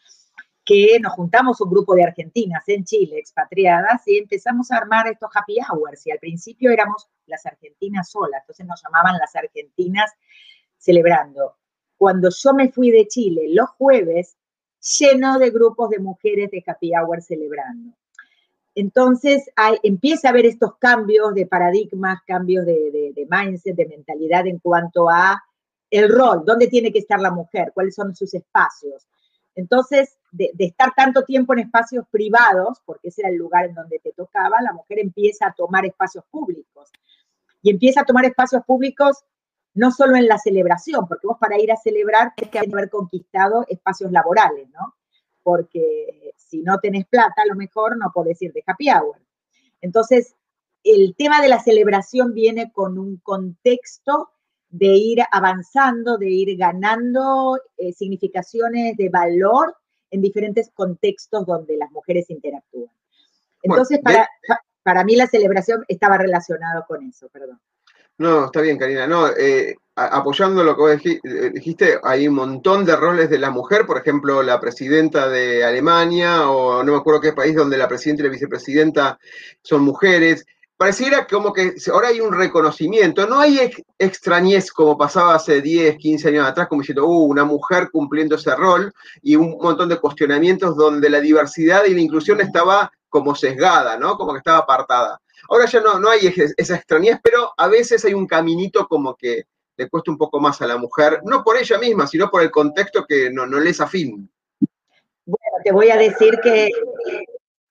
que 0.65 1.01
nos 1.01 1.15
juntamos 1.15 1.61
un 1.61 1.71
grupo 1.71 1.97
de 1.97 2.05
argentinas 2.05 2.63
en 2.69 2.85
Chile, 2.85 3.19
expatriadas, 3.19 4.07
y 4.07 4.19
empezamos 4.19 4.71
a 4.71 4.77
armar 4.77 5.09
estos 5.09 5.31
happy 5.35 5.57
hours. 5.69 6.07
Y 6.07 6.13
al 6.13 6.21
principio 6.21 6.71
éramos 6.71 7.09
las 7.27 7.45
argentinas 7.45 8.09
solas, 8.09 8.43
entonces 8.43 8.65
nos 8.67 8.81
llamaban 8.85 9.19
las 9.19 9.35
argentinas 9.35 10.13
celebrando. 10.79 11.57
Cuando 11.97 12.29
yo 12.31 12.55
me 12.55 12.71
fui 12.71 12.91
de 12.91 13.07
Chile 13.07 13.47
los 13.51 13.71
jueves, 13.71 14.37
lleno 14.99 15.39
de 15.39 15.51
grupos 15.51 15.91
de 15.91 15.99
mujeres 15.99 16.51
de 16.51 16.63
happy 16.67 16.93
hour 16.95 17.23
celebrando. 17.23 17.95
Entonces 18.75 19.49
empieza 19.83 20.29
a 20.29 20.31
haber 20.33 20.47
estos 20.47 20.77
cambios 20.79 21.35
de 21.35 21.47
paradigmas, 21.47 22.21
cambios 22.27 22.67
de, 22.67 23.13
de 23.15 23.29
mindset, 23.31 23.77
de 23.77 23.87
mentalidad 23.87 24.47
en 24.47 24.59
cuanto 24.59 25.09
a 25.09 25.43
el 25.91 26.09
rol, 26.09 26.43
dónde 26.45 26.67
tiene 26.67 26.93
que 26.93 26.99
estar 26.99 27.21
la 27.21 27.31
mujer, 27.31 27.71
cuáles 27.73 27.95
son 27.95 28.17
sus 28.17 28.35
espacios. 28.35 29.07
Entonces, 29.55 30.19
de, 30.33 30.51
estar 30.59 30.93
tanto 30.97 31.23
tiempo 31.23 31.53
en 31.53 31.61
espacios 31.61 32.05
privados, 32.11 32.81
porque 32.85 33.09
ese 33.09 33.23
era 33.23 33.31
el 33.31 33.37
lugar 33.37 33.67
en 33.67 33.75
donde 33.75 34.01
te 34.01 34.13
tocaba, 34.13 34.61
la 34.61 34.73
mujer 34.73 34.99
empieza 34.99 35.47
a 35.47 35.53
tomar 35.53 35.87
espacios 35.87 36.25
públicos. 36.31 36.91
Y 37.63 37.71
empieza 37.71 38.01
a 38.01 38.05
tomar 38.05 38.25
espacios 38.25 38.65
públicos 38.65 39.25
no 39.75 39.91
solo 39.91 40.17
en 40.17 40.27
la 40.27 40.39
celebración, 40.39 41.07
porque 41.09 41.27
vos 41.27 41.39
para 41.39 41.59
ir 41.59 41.73
a 41.73 41.77
celebrar 41.77 42.33
tienes 42.37 42.53
que 42.53 42.59
haber 42.59 42.91
conquistado 42.91 43.65
espacios 43.69 44.13
laborales, 44.13 44.69
¿no? 44.71 44.95
Porque 45.43 46.33
si 46.37 46.63
no 46.63 46.79
tenés 46.79 47.07
plata, 47.07 47.43
a 47.43 47.47
lo 47.47 47.57
mejor 47.57 47.97
no 47.99 48.11
podés 48.15 48.41
ir 48.43 48.53
de 48.53 48.63
happy 48.67 48.89
hour. 48.91 49.21
Entonces, 49.81 50.37
el 50.85 51.15
tema 51.17 51.43
de 51.43 51.49
la 51.49 51.61
celebración 51.61 52.35
viene 52.35 52.73
con 52.73 52.99
un 52.99 53.17
contexto 53.17 54.31
de 54.69 54.87
ir 54.87 55.19
avanzando, 55.31 56.19
de 56.19 56.31
ir 56.31 56.57
ganando 56.57 57.61
eh, 57.77 57.93
significaciones 57.93 58.97
de 58.97 59.09
valor 59.09 59.77
en 60.11 60.21
diferentes 60.21 60.71
contextos 60.73 61.47
donde 61.47 61.77
las 61.77 61.91
mujeres 61.91 62.31
interactúan. 62.31 62.95
Entonces, 63.63 64.01
para, 64.01 64.29
para 64.83 65.05
mí 65.05 65.17
la 65.17 65.27
celebración 65.27 65.85
estaba 65.89 66.19
relacionado 66.19 66.85
con 66.87 67.03
eso, 67.05 67.29
perdón. 67.29 67.61
No, 68.19 68.47
está 68.47 68.61
bien, 68.61 68.79
Karina. 68.79 69.07
No, 69.07 69.29
eh, 69.29 69.77
apoyando 69.97 70.63
lo 70.63 70.77
que 70.77 70.83
vos 70.83 70.93
eh, 71.05 71.51
dijiste, 71.53 71.99
hay 72.03 72.29
un 72.29 72.35
montón 72.35 72.85
de 72.85 72.97
roles 72.97 73.29
de 73.31 73.39
la 73.39 73.51
mujer, 73.51 73.87
por 73.87 73.99
ejemplo, 73.99 74.43
la 74.43 74.61
presidenta 74.61 75.29
de 75.29 75.65
Alemania, 75.65 76.49
o 76.49 76.83
no 76.83 76.93
me 76.93 76.99
acuerdo 76.99 77.21
qué 77.21 77.33
país 77.33 77.55
donde 77.57 77.77
la 77.77 77.89
presidenta 77.89 78.23
y 78.23 78.27
la 78.27 78.33
vicepresidenta 78.33 79.19
son 79.63 79.83
mujeres. 79.83 80.47
Pareciera 80.77 81.27
como 81.27 81.53
que 81.53 81.75
ahora 81.93 82.09
hay 82.09 82.21
un 82.21 82.33
reconocimiento, 82.35 83.27
no 83.27 83.39
hay 83.41 83.71
extrañez 83.99 84.73
como 84.73 84.99
pasaba 84.99 85.37
hace 85.37 85.61
10, 85.61 85.97
15 85.99 86.29
años 86.29 86.47
atrás, 86.47 86.69
como 86.69 86.83
diciendo, 86.83 87.07
uh, 87.07 87.25
una 87.25 87.45
mujer 87.45 87.91
cumpliendo 87.93 88.37
ese 88.37 88.55
rol, 88.57 88.93
y 89.23 89.37
un 89.37 89.57
montón 89.61 89.89
de 89.89 90.01
cuestionamientos 90.01 90.77
donde 90.77 91.11
la 91.11 91.21
diversidad 91.21 91.85
y 91.85 91.95
la 91.95 92.01
inclusión 92.01 92.41
estaba 92.41 92.93
como 93.09 93.35
sesgada, 93.35 93.97
¿no? 93.97 94.17
Como 94.17 94.33
que 94.33 94.39
estaba 94.39 94.59
apartada. 94.59 95.21
Ahora 95.49 95.67
ya 95.67 95.81
no, 95.81 95.99
no 95.99 96.09
hay 96.11 96.33
esa 96.57 96.77
extrañez, 96.77 97.19
pero 97.23 97.53
a 97.57 97.69
veces 97.69 98.05
hay 98.05 98.15
un 98.15 98.27
caminito 98.27 98.87
como 98.89 99.15
que 99.15 99.45
le 99.77 99.89
cuesta 99.89 100.11
un 100.11 100.19
poco 100.19 100.41
más 100.41 100.61
a 100.63 100.67
la 100.67 100.77
mujer, 100.77 101.21
no 101.25 101.43
por 101.43 101.57
ella 101.57 101.79
misma, 101.79 102.07
sino 102.07 102.31
por 102.31 102.43
el 102.43 102.51
contexto 102.51 103.05
que 103.07 103.31
no, 103.31 103.47
no 103.47 103.59
le 103.59 103.71
es 103.71 103.81
afín. 103.81 104.31
Bueno, 105.27 105.57
te 105.65 105.73
voy 105.73 105.91
a 105.91 105.97
decir 105.97 106.39
que 106.43 106.71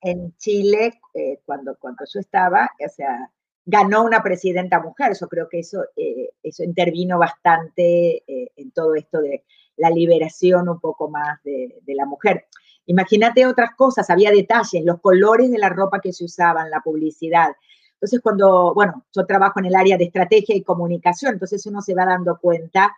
en 0.02 0.36
Chile, 0.36 1.00
eh, 1.14 1.40
cuando, 1.46 1.76
cuando 1.76 2.04
yo 2.12 2.20
estaba, 2.20 2.68
o 2.84 2.88
sea, 2.90 3.30
ganó 3.64 4.04
una 4.04 4.22
presidenta 4.22 4.80
mujer. 4.80 5.16
Yo 5.18 5.28
creo 5.28 5.48
que 5.48 5.60
eso, 5.60 5.84
eh, 5.96 6.30
eso 6.42 6.62
intervino 6.62 7.18
bastante 7.18 8.22
eh, 8.26 8.52
en 8.56 8.70
todo 8.72 8.94
esto 8.94 9.20
de 9.20 9.44
la 9.76 9.90
liberación 9.90 10.68
un 10.68 10.78
poco 10.78 11.08
más 11.08 11.42
de, 11.42 11.78
de 11.82 11.94
la 11.94 12.04
mujer. 12.04 12.46
Imagínate 12.86 13.46
otras 13.46 13.74
cosas, 13.76 14.10
había 14.10 14.30
detalles, 14.30 14.84
los 14.84 15.00
colores 15.00 15.50
de 15.50 15.58
la 15.58 15.70
ropa 15.70 16.00
que 16.00 16.12
se 16.12 16.24
usaban, 16.24 16.70
la 16.70 16.80
publicidad. 16.80 17.54
Entonces, 17.94 18.20
cuando, 18.20 18.74
bueno, 18.74 19.06
yo 19.14 19.24
trabajo 19.24 19.60
en 19.60 19.66
el 19.66 19.74
área 19.74 19.96
de 19.96 20.04
estrategia 20.04 20.54
y 20.54 20.62
comunicación, 20.62 21.34
entonces 21.34 21.64
uno 21.66 21.80
se 21.80 21.94
va 21.94 22.04
dando 22.04 22.38
cuenta 22.38 22.94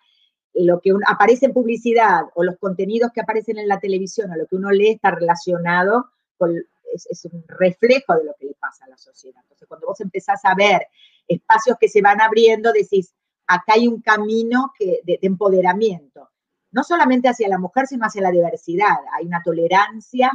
lo 0.55 0.81
que 0.81 0.93
aparece 1.07 1.47
en 1.47 1.53
publicidad 1.53 2.23
o 2.35 2.43
los 2.43 2.57
contenidos 2.59 3.13
que 3.13 3.21
aparecen 3.21 3.59
en 3.59 3.69
la 3.69 3.79
televisión 3.79 4.31
o 4.31 4.37
lo 4.37 4.47
que 4.47 4.57
uno 4.57 4.71
lee 4.71 4.93
está 4.93 5.11
relacionado 5.11 6.07
con, 6.39 6.57
es, 6.93 7.29
un 7.31 7.45
reflejo 7.47 8.15
de 8.15 8.25
lo 8.25 8.35
que 8.41 8.47
le 8.47 8.55
pasa 8.55 8.87
a 8.87 8.89
la 8.89 8.97
sociedad. 8.97 9.41
Entonces, 9.43 9.69
cuando 9.69 9.87
vos 9.87 10.01
empezás 10.01 10.45
a 10.45 10.55
ver 10.55 10.87
espacios 11.29 11.77
que 11.79 11.89
se 11.89 12.03
van 12.03 12.21
abriendo, 12.21 12.73
decís, 12.73 13.13
acá 13.47 13.75
hay 13.75 13.87
un 13.87 14.01
camino 14.01 14.73
de 14.81 15.19
empoderamiento 15.23 16.31
no 16.77 16.85
solamente 16.85 17.31
hacia 17.31 17.49
la 17.49 17.59
mujer, 17.59 17.87
sino 17.87 18.05
hacia 18.05 18.21
la 18.21 18.31
diversidad. 18.31 18.99
Hay 19.17 19.25
una 19.25 19.43
tolerancia, 19.43 20.31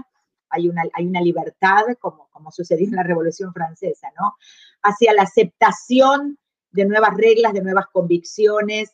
hay 0.49 0.67
una, 0.67 0.81
hay 0.91 1.05
una 1.05 1.21
libertad, 1.21 1.83
como, 1.99 2.29
como 2.31 2.51
sucedió 2.51 2.87
en 2.87 2.95
la 2.95 3.03
Revolución 3.03 3.53
Francesa, 3.53 4.07
¿no? 4.19 4.33
Hacia 4.81 5.13
la 5.13 5.21
aceptación 5.21 6.39
de 6.71 6.85
nuevas 6.85 7.15
reglas, 7.15 7.53
de 7.53 7.61
nuevas 7.61 7.85
convicciones. 7.93 8.91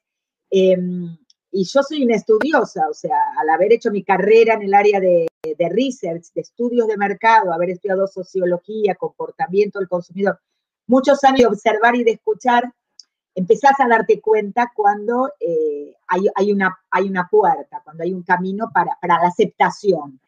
Em, 0.49 1.17
y 1.49 1.63
yo 1.63 1.83
soy 1.83 2.03
una 2.03 2.17
estudiosa, 2.17 2.89
o 2.89 2.93
sea, 2.93 3.15
al 3.39 3.49
haber 3.49 3.71
hecho 3.71 3.91
mi 3.91 4.03
carrera 4.03 4.55
en 4.55 4.63
el 4.63 4.73
área 4.73 4.99
de, 4.99 5.27
de 5.41 5.69
research, 5.69 6.25
de 6.35 6.41
estudios 6.41 6.85
de 6.87 6.97
mercado, 6.97 7.53
haber 7.53 7.69
estudiado 7.69 8.07
sociología, 8.07 8.95
comportamiento 8.95 9.79
del 9.79 9.87
consumidor, 9.87 10.37
muchos 10.85 11.23
años 11.23 11.39
de 11.39 11.47
observar 11.47 11.95
y 11.95 12.03
de 12.03 12.11
escuchar, 12.11 12.73
empezás 13.37 13.79
a 13.79 13.87
darte 13.87 14.19
cuenta 14.19 14.71
cuando 14.75 15.31
eh, 15.39 15.93
hay, 16.07 16.51
una, 16.51 16.75
hay 16.89 17.07
una 17.07 17.27
puerta, 17.29 17.81
cuando 17.83 18.03
hay 18.03 18.11
un 18.11 18.23
camino 18.23 18.71
para, 18.73 18.97
la 19.03 19.27
aceptación. 19.27 20.19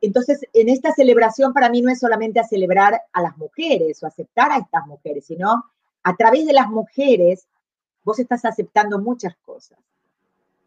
Entonces, 0.00 0.40
en 0.54 0.70
esta 0.70 0.92
celebración 0.92 1.52
para 1.52 1.68
mí 1.68 1.82
no 1.82 1.90
es 1.90 2.00
solamente 2.00 2.40
a 2.40 2.44
celebrar 2.44 2.98
a 3.12 3.20
las 3.20 3.36
mujeres 3.36 4.02
o 4.02 4.06
aceptar 4.06 4.52
a 4.52 4.56
estas 4.56 4.86
mujeres, 4.86 5.26
sino 5.26 5.66
a 6.02 6.16
través 6.16 6.46
de 6.46 6.54
las 6.54 6.70
mujeres 6.70 7.46
vos 8.02 8.18
estás 8.18 8.46
aceptando 8.46 8.98
muchas 8.98 9.36
cosas. 9.44 9.78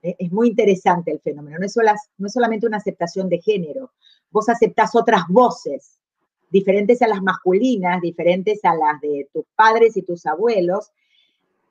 Eh, 0.03 0.15
es 0.19 0.31
muy 0.31 0.49
interesante 0.49 1.09
el 1.09 1.19
fenómeno, 1.21 1.57
no 1.57 1.65
es, 1.65 1.75
no 2.19 2.27
es 2.27 2.33
solamente 2.33 2.67
una 2.67 2.77
aceptación 2.77 3.29
de 3.29 3.41
género, 3.41 3.93
vos 4.29 4.47
aceptás 4.47 4.93
otras 4.93 5.23
voces, 5.27 5.97
diferentes 6.51 7.01
a 7.01 7.07
las 7.07 7.23
masculinas, 7.23 7.99
diferentes 7.99 8.63
a 8.63 8.75
las 8.75 9.01
de 9.01 9.27
tus 9.33 9.45
padres 9.55 9.97
y 9.97 10.03
tus 10.03 10.27
abuelos, 10.27 10.91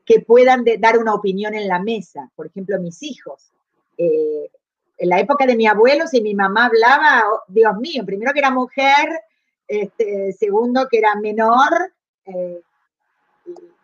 que 0.06 0.20
puedan 0.20 0.64
dar 0.78 0.98
una 0.98 1.14
opinión 1.14 1.54
en 1.54 1.66
la 1.66 1.80
mesa. 1.80 2.30
Por 2.36 2.46
ejemplo, 2.46 2.78
mis 2.78 3.02
hijos. 3.02 3.50
Eh, 3.98 4.48
en 4.98 5.08
la 5.08 5.18
época 5.18 5.44
de 5.44 5.56
mi 5.56 5.66
abuelo, 5.66 6.06
si 6.06 6.22
mi 6.22 6.34
mamá 6.34 6.66
hablaba, 6.66 7.25
oh, 7.30 7.42
Dios 7.48 7.76
mío, 7.76 8.04
primero 8.06 8.32
que 8.32 8.38
era 8.38 8.50
mujer, 8.50 9.20
este, 9.66 10.32
segundo 10.32 10.86
que 10.88 10.98
era 10.98 11.16
menor, 11.16 11.92
eh, 12.25 12.62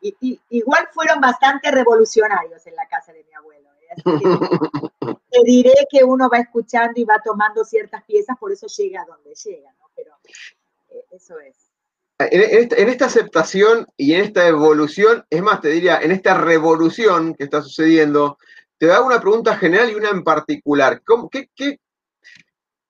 y, 0.00 0.40
igual 0.50 0.88
fueron 0.92 1.20
bastante 1.20 1.70
revolucionarios 1.70 2.66
en 2.66 2.76
la 2.76 2.86
casa 2.86 3.12
de 3.12 3.24
mi 3.24 3.34
abuelo. 3.34 3.68
¿eh? 3.90 3.94
te 5.30 5.42
diré 5.44 5.74
que 5.90 6.04
uno 6.04 6.30
va 6.30 6.38
escuchando 6.38 7.00
y 7.00 7.04
va 7.04 7.20
tomando 7.22 7.64
ciertas 7.64 8.04
piezas, 8.04 8.38
por 8.38 8.52
eso 8.52 8.68
llega 8.68 9.02
a 9.02 9.06
donde 9.06 9.34
llega, 9.34 9.72
¿no? 9.80 9.90
Pero 9.94 10.14
eso 11.10 11.38
es 11.40 11.71
en, 12.30 12.88
esta, 12.88 13.06
aceptación 13.06 13.86
y 13.96 14.14
en 14.14 14.22
esta 14.22 14.46
evolución, 14.46 15.24
es 15.30 15.42
más, 15.42 15.60
te 15.60 15.68
diría, 15.68 15.98
en 16.00 16.12
esta 16.12 16.34
revolución 16.34 17.34
que 17.34 17.44
está 17.44 17.62
sucediendo, 17.62 18.38
te 18.78 18.90
hago 18.90 19.06
una 19.06 19.20
pregunta 19.20 19.56
general 19.56 19.90
y 19.90 19.94
una 19.94 20.10
en 20.10 20.24
particular. 20.24 21.02
qué, 21.30 21.48
qué, 21.54 21.78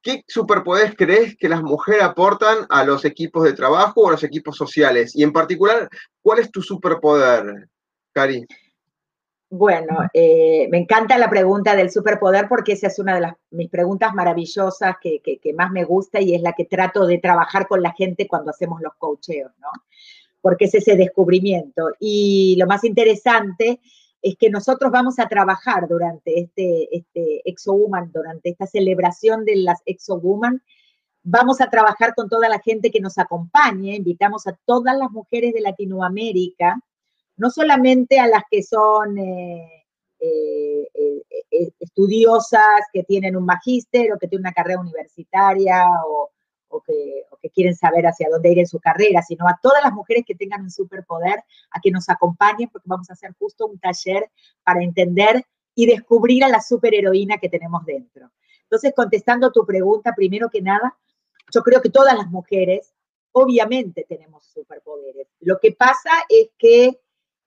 qué, 0.02 0.24
superpoderes 0.26 0.94
crees 0.96 1.36
que 1.36 1.48
las 1.48 1.62
mujeres 1.62 2.02
aportan 2.02 2.66
a 2.68 2.84
los 2.84 3.04
equipos 3.04 3.44
de 3.44 3.52
trabajo 3.52 4.02
o 4.02 4.08
a 4.08 4.12
los 4.12 4.24
equipos 4.24 4.56
sociales? 4.56 5.14
Y 5.14 5.22
en 5.22 5.32
particular, 5.32 5.88
¿cuál 6.20 6.38
es 6.38 6.50
tu 6.50 6.62
superpoder, 6.62 7.68
Cari? 8.12 8.46
Bueno, 9.54 10.08
eh, 10.14 10.66
me 10.70 10.78
encanta 10.78 11.18
la 11.18 11.28
pregunta 11.28 11.76
del 11.76 11.90
superpoder 11.90 12.48
porque 12.48 12.72
esa 12.72 12.86
es 12.86 12.98
una 12.98 13.16
de 13.16 13.20
las, 13.20 13.34
mis 13.50 13.68
preguntas 13.68 14.14
maravillosas 14.14 14.96
que, 14.98 15.20
más 15.54 15.70
me 15.70 15.84
gusta 15.84 16.22
y 16.22 16.34
es 16.34 16.40
la 16.40 16.54
que 16.54 16.64
trato 16.64 17.04
de 17.06 17.18
trabajar 17.18 17.68
con 17.68 17.82
la 17.82 17.92
gente 17.92 18.26
cuando 18.26 18.50
hacemos 18.50 18.80
los 18.80 18.94
coacheos, 18.94 19.52
¿no? 19.60 19.68
Porque 20.40 20.64
es 20.64 20.74
ese 20.74 20.96
descubrimiento. 20.96 21.90
Y 22.00 22.56
lo 22.58 22.66
más 22.66 22.82
interesante 22.82 23.78
es 24.22 24.36
que 24.38 24.48
nosotros 24.48 24.90
vamos 24.90 25.18
a 25.18 25.28
trabajar 25.28 25.86
durante 25.86 26.40
este, 26.40 26.88
este 26.96 27.42
Exo 27.44 27.74
Woman, 27.74 28.10
durante 28.10 28.48
esta 28.48 28.66
celebración 28.66 29.44
de 29.44 29.56
las 29.56 29.82
Exo 29.84 30.18
Woman, 30.18 30.62
vamos 31.24 31.60
a 31.60 31.68
trabajar 31.68 32.14
con 32.14 32.30
toda 32.30 32.48
la 32.48 32.58
gente 32.60 32.90
que 32.90 33.00
nos 33.00 33.18
acompañe, 33.18 33.96
invitamos 33.96 34.46
a 34.46 34.58
todas 34.64 34.96
las 34.96 35.10
mujeres 35.10 35.52
de 35.52 35.60
Latinoamérica, 35.60 36.80
no 37.42 37.50
solamente 37.50 38.20
a 38.20 38.28
las 38.28 38.44
que 38.48 38.62
son 38.62 39.18
eh, 39.18 39.84
eh, 40.20 40.88
eh, 41.50 41.72
estudiosas, 41.80 42.82
que 42.92 43.02
tienen 43.02 43.36
un 43.36 43.44
magíster 43.44 44.12
o 44.12 44.18
que 44.18 44.28
tienen 44.28 44.46
una 44.46 44.52
carrera 44.52 44.78
universitaria 44.78 45.84
o, 46.06 46.30
que, 46.86 47.24
que, 47.42 47.50
quieren 47.50 47.74
saber 47.74 48.06
hacia 48.06 48.28
dónde 48.30 48.52
ir 48.52 48.60
en 48.60 48.68
su 48.68 48.78
carrera, 48.78 49.22
sino 49.22 49.48
a 49.48 49.58
todas 49.60 49.82
las 49.82 49.92
mujeres 49.92 50.22
que 50.24 50.36
tengan 50.36 50.62
un 50.62 50.70
superpoder, 50.70 51.42
a 51.72 51.80
que 51.80 51.90
nos 51.90 52.08
acompañen, 52.08 52.68
porque 52.70 52.88
vamos 52.88 53.10
a 53.10 53.14
hacer 53.14 53.32
justo 53.36 53.66
un 53.66 53.80
taller 53.80 54.30
para 54.62 54.84
entender 54.84 55.44
y 55.74 55.86
descubrir 55.86 56.44
a 56.44 56.48
la 56.48 56.60
superheroína 56.60 57.38
que 57.38 57.48
tenemos 57.48 57.84
dentro. 57.84 58.30
Entonces, 58.62 58.92
contestando 58.94 59.50
tu 59.50 59.66
pregunta, 59.66 60.14
primero 60.14 60.48
que 60.48 60.62
nada, 60.62 60.96
yo 61.52 61.62
creo 61.62 61.82
que 61.82 61.90
todas 61.90 62.16
las 62.16 62.30
mujeres 62.30 62.94
obviamente 63.32 64.06
tenemos 64.08 64.44
superpoderes. 64.44 65.26
Lo 65.40 65.58
que 65.58 65.72
pasa 65.72 66.10
es 66.28 66.50
que 66.56 67.01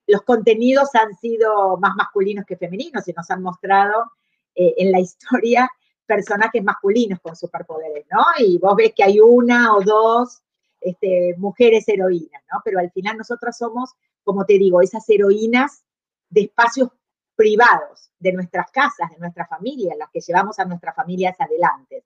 los 0.07 0.21
contenidos 0.21 0.93
han 0.95 1.15
sido 1.15 1.77
más 1.77 1.95
masculinos 1.95 2.45
que 2.45 2.57
femeninos 2.57 3.07
y 3.07 3.13
nos 3.13 3.29
han 3.31 3.41
mostrado 3.41 4.11
eh, 4.53 4.73
en 4.77 4.91
la 4.91 4.99
historia 5.01 5.69
personajes 6.05 6.63
masculinos 6.63 7.19
con 7.19 7.35
superpoderes, 7.35 8.05
¿no? 8.11 8.23
Y 8.37 8.59
vos 8.59 8.75
ves 8.75 8.93
que 8.95 9.03
hay 9.03 9.19
una 9.19 9.75
o 9.75 9.81
dos 9.81 10.43
este, 10.79 11.35
mujeres 11.37 11.87
heroínas, 11.87 12.43
¿no? 12.51 12.61
Pero 12.63 12.79
al 12.79 12.91
final 12.91 13.17
nosotros 13.17 13.57
somos, 13.57 13.91
como 14.23 14.45
te 14.45 14.53
digo, 14.59 14.81
esas 14.81 15.09
heroínas 15.09 15.83
de 16.29 16.41
espacios 16.41 16.89
privados, 17.35 18.11
de 18.19 18.33
nuestras 18.33 18.71
casas, 18.71 19.09
de 19.11 19.17
nuestra 19.17 19.47
familia, 19.47 19.95
las 19.97 20.09
que 20.11 20.21
llevamos 20.21 20.59
a 20.59 20.65
nuestras 20.65 20.95
familias 20.95 21.35
adelante. 21.39 22.05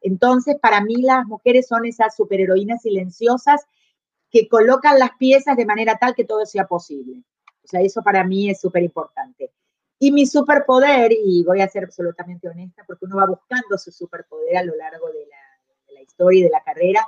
Entonces, 0.00 0.56
para 0.60 0.80
mí 0.80 1.02
las 1.02 1.26
mujeres 1.26 1.66
son 1.68 1.84
esas 1.84 2.16
superheroínas 2.16 2.82
silenciosas 2.82 3.66
que 4.30 4.48
colocan 4.48 4.98
las 4.98 5.10
piezas 5.18 5.56
de 5.56 5.66
manera 5.66 5.98
tal 5.98 6.14
que 6.14 6.24
todo 6.24 6.46
sea 6.46 6.66
posible. 6.66 7.22
Sea, 7.70 7.80
eso 7.82 8.02
para 8.02 8.24
mí 8.24 8.50
es 8.50 8.60
súper 8.60 8.82
importante. 8.82 9.52
Y 9.98 10.12
mi 10.12 10.26
superpoder, 10.26 11.12
y 11.12 11.44
voy 11.44 11.60
a 11.60 11.68
ser 11.68 11.84
absolutamente 11.84 12.48
honesta, 12.48 12.82
porque 12.86 13.04
uno 13.04 13.16
va 13.16 13.26
buscando 13.26 13.76
su 13.78 13.92
superpoder 13.92 14.56
a 14.56 14.64
lo 14.64 14.74
largo 14.74 15.08
de 15.08 15.26
la, 15.26 16.00
historia 16.00 16.40
y 16.40 16.42
de 16.44 16.50
la 16.50 16.62
carrera, 16.62 17.06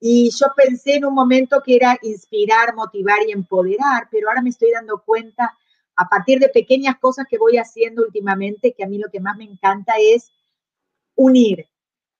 Y 0.00 0.30
yo 0.30 0.46
pensé 0.56 0.94
en 0.94 1.04
un 1.04 1.14
momento 1.14 1.60
que 1.60 1.74
era 1.74 1.98
inspirar, 2.02 2.72
motivar 2.74 3.18
y 3.26 3.32
empoderar, 3.32 4.06
pero 4.10 4.28
ahora 4.28 4.42
me 4.42 4.50
estoy 4.50 4.70
dando 4.70 5.02
cuenta 5.04 5.52
a 5.96 6.08
partir 6.08 6.38
de 6.38 6.48
pequeñas 6.48 6.96
cosas 7.00 7.26
que 7.28 7.36
voy 7.36 7.56
haciendo 7.58 8.04
últimamente, 8.04 8.72
que 8.72 8.84
a 8.84 8.86
mí 8.86 8.98
lo 8.98 9.10
que 9.10 9.18
más 9.18 9.36
me 9.36 9.44
encanta 9.44 9.94
es 9.98 10.30
unir. 11.16 11.66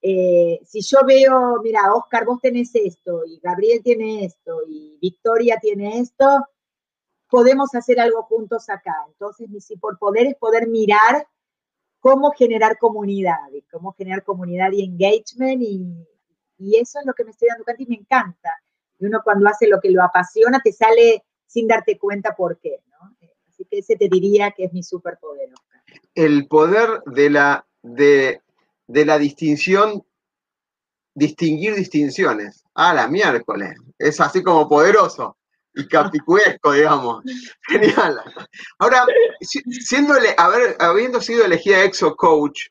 Eh, 0.02 0.60
si 0.66 0.80
yo 0.80 0.98
veo, 1.06 1.60
mira, 1.62 1.94
Oscar, 1.94 2.24
vos 2.24 2.40
tenés 2.40 2.74
esto, 2.74 3.24
y 3.24 3.38
Gabriel 3.38 3.80
tiene 3.84 4.24
esto, 4.24 4.62
y 4.68 4.98
Victoria 5.00 5.58
tiene 5.60 6.00
esto, 6.00 6.26
podemos 7.28 7.74
hacer 7.74 8.00
algo 8.00 8.22
juntos 8.22 8.68
acá. 8.68 8.94
Entonces, 9.08 9.48
mi 9.48 9.60
poder 9.98 10.26
es 10.26 10.36
poder 10.36 10.68
mirar 10.68 11.26
cómo 12.00 12.30
generar 12.32 12.78
comunidad, 12.78 13.52
y 13.52 13.62
cómo 13.62 13.92
generar 13.92 14.24
comunidad 14.24 14.72
y 14.72 14.84
engagement, 14.84 15.62
y, 15.62 16.06
eso 16.76 16.98
es 16.98 17.06
lo 17.06 17.14
que 17.14 17.24
me 17.24 17.30
estoy 17.30 17.48
dando 17.48 17.64
cuenta 17.64 17.82
y 17.82 17.86
me 17.86 17.94
encanta. 17.94 18.50
Y 18.98 19.06
uno 19.06 19.20
cuando 19.22 19.48
hace 19.48 19.68
lo 19.68 19.80
que 19.80 19.90
lo 19.90 20.02
apasiona, 20.02 20.60
te 20.60 20.72
sale 20.72 21.24
sin 21.46 21.68
darte 21.68 21.98
cuenta 21.98 22.34
por 22.34 22.58
qué. 22.58 22.82
Así 23.48 23.64
que 23.64 23.78
ese 23.78 23.94
te 23.94 24.08
diría 24.08 24.50
que 24.50 24.64
es 24.64 24.72
mi 24.72 24.82
superpoder, 24.82 25.50
Oscar. 25.52 25.82
El 26.16 26.48
poder 26.48 27.02
de 27.06 27.30
la, 27.30 27.64
de, 27.82 28.42
de 28.88 29.04
la 29.04 29.18
distinción, 29.18 30.04
distinguir 31.14 31.76
distinciones. 31.76 32.64
Ah, 32.74 32.92
la 32.92 33.06
miércoles. 33.06 33.76
Es 33.96 34.20
así 34.20 34.42
como 34.42 34.68
poderoso 34.68 35.38
y 35.78 35.86
capicuesco, 35.86 36.72
digamos. 36.72 37.24
Genial. 37.68 38.20
Ahora, 38.78 39.06
siéndole, 39.40 40.34
haber, 40.36 40.76
habiendo 40.78 41.20
sido 41.20 41.44
elegida 41.44 41.84
Exo 41.84 42.14
Coach, 42.16 42.66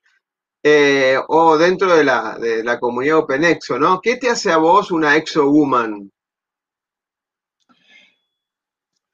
eh, 0.64 1.18
o 1.28 1.58
dentro 1.58 1.96
de 1.96 2.04
la, 2.04 2.38
de 2.38 2.64
la 2.64 2.80
comunidad 2.80 3.20
OpenExo, 3.20 3.80
¿no? 3.80 4.02
¿Qué 4.02 4.18
te 4.18 4.30
hace 4.30 4.52
a 4.52 4.58
vos 4.58 4.92
una 4.92 5.16
Exo 5.16 5.50
Woman? 5.50 6.12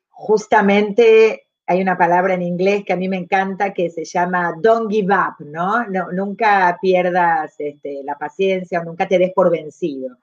Justamente 0.10 1.48
hay 1.66 1.82
una 1.82 1.98
palabra 1.98 2.34
en 2.34 2.42
inglés 2.42 2.84
que 2.86 2.94
a 2.94 2.98
mí 2.98 3.08
me 3.08 3.18
encanta 3.18 3.74
que 3.74 3.90
se 3.90 4.04
llama 4.04 4.54
don't 4.62 4.92
give 4.92 5.14
up, 5.14 5.46
¿no? 5.46 5.86
nunca 6.12 6.78
pierdas 6.82 7.56
este, 7.58 8.02
la 8.04 8.18
paciencia 8.18 8.82
o 8.82 8.84
nunca 8.84 9.08
te 9.08 9.18
des 9.18 9.32
por 9.34 9.50
vencido. 9.50 10.18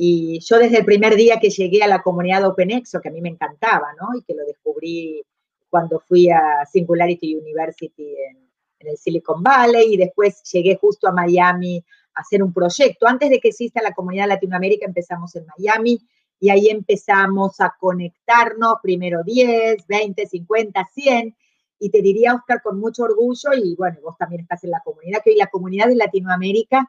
Y 0.00 0.38
yo 0.38 0.60
desde 0.60 0.78
el 0.78 0.84
primer 0.84 1.16
día 1.16 1.40
que 1.40 1.50
llegué 1.50 1.82
a 1.82 1.88
la 1.88 2.02
comunidad 2.02 2.46
OpenExo, 2.46 3.00
que 3.00 3.08
a 3.08 3.12
mí 3.12 3.20
me 3.20 3.30
encantaba, 3.30 3.88
¿no? 4.00 4.16
Y 4.16 4.22
que 4.22 4.32
lo 4.32 4.44
descubrí 4.46 5.24
cuando 5.68 5.98
fui 5.98 6.30
a 6.30 6.64
Singularity 6.70 7.34
University 7.34 8.14
en, 8.16 8.48
en 8.78 8.88
el 8.90 8.96
Silicon 8.96 9.42
Valley 9.42 9.94
y 9.94 9.96
después 9.96 10.40
llegué 10.52 10.76
justo 10.76 11.08
a 11.08 11.12
Miami 11.12 11.84
a 12.14 12.20
hacer 12.20 12.44
un 12.44 12.52
proyecto. 12.52 13.08
Antes 13.08 13.28
de 13.28 13.40
que 13.40 13.48
exista 13.48 13.82
la 13.82 13.92
comunidad 13.92 14.28
Latinoamérica 14.28 14.86
empezamos 14.86 15.34
en 15.34 15.46
Miami 15.58 16.00
y 16.38 16.50
ahí 16.50 16.68
empezamos 16.68 17.60
a 17.60 17.74
conectarnos, 17.76 18.74
primero 18.80 19.24
10, 19.24 19.84
20, 19.84 20.26
50, 20.28 20.88
100. 20.94 21.36
Y 21.80 21.90
te 21.90 22.02
diría, 22.02 22.34
Oscar, 22.34 22.62
con 22.62 22.78
mucho 22.78 23.02
orgullo, 23.02 23.50
y 23.52 23.74
bueno, 23.74 23.98
vos 24.02 24.16
también 24.16 24.42
estás 24.42 24.62
en 24.62 24.70
la 24.70 24.80
comunidad, 24.84 25.22
que 25.24 25.30
hoy 25.30 25.36
la 25.36 25.48
comunidad 25.48 25.88
de 25.88 25.96
Latinoamérica 25.96 26.88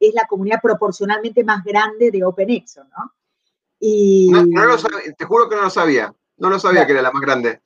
es 0.00 0.14
la 0.14 0.26
comunidad 0.26 0.60
proporcionalmente 0.62 1.44
más 1.44 1.62
grande 1.62 2.10
de 2.10 2.24
OpenExo, 2.24 2.84
¿no? 2.84 3.12
Y... 3.78 4.30
No, 4.30 4.64
lo 4.64 4.78
sabía, 4.78 5.12
te 5.16 5.24
juro 5.24 5.48
que 5.48 5.56
no 5.56 5.62
lo 5.62 5.70
sabía, 5.70 6.14
no 6.38 6.50
lo 6.50 6.58
sabía 6.58 6.86
que 6.86 6.92
era 6.92 7.02
la 7.02 7.12
más 7.12 7.22
grande. 7.22 7.60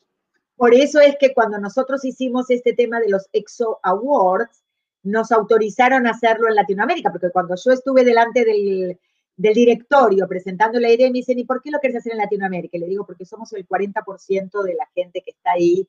Por 0.57 0.75
eso 0.75 1.01
es 1.01 1.17
que 1.19 1.33
cuando 1.33 1.59
nosotros 1.59 2.05
hicimos 2.05 2.51
este 2.51 2.75
tema 2.75 3.01
de 3.01 3.09
los 3.09 3.29
EXO 3.33 3.81
Awards, 3.83 4.65
nos 5.05 5.33
autorizaron 5.33 6.07
a 6.07 6.11
hacerlo 6.11 6.49
en 6.49 6.55
Latinoamérica, 6.55 7.11
porque 7.11 7.31
cuando 7.31 7.55
yo 7.63 7.73
estuve 7.73 8.05
delante 8.05 8.45
del, 8.45 8.99
directorio 9.37 10.27
presentando 10.29 10.79
la 10.79 10.91
idea, 10.91 11.09
me 11.09 11.19
dicen, 11.19 11.39
¿y 11.39 11.45
por 11.45 11.61
qué 11.61 11.71
lo 11.71 11.79
quieres 11.79 11.99
hacer 11.99 12.13
en 12.13 12.19
Latinoamérica? 12.19 12.77
Y 12.77 12.81
le 12.81 12.87
digo, 12.87 13.05
porque 13.05 13.25
somos 13.25 13.53
el 13.53 13.67
40% 13.67 14.63
de 14.63 14.75
la 14.75 14.87
gente 14.95 15.23
que 15.23 15.33
está 15.33 15.53
ahí, 15.53 15.87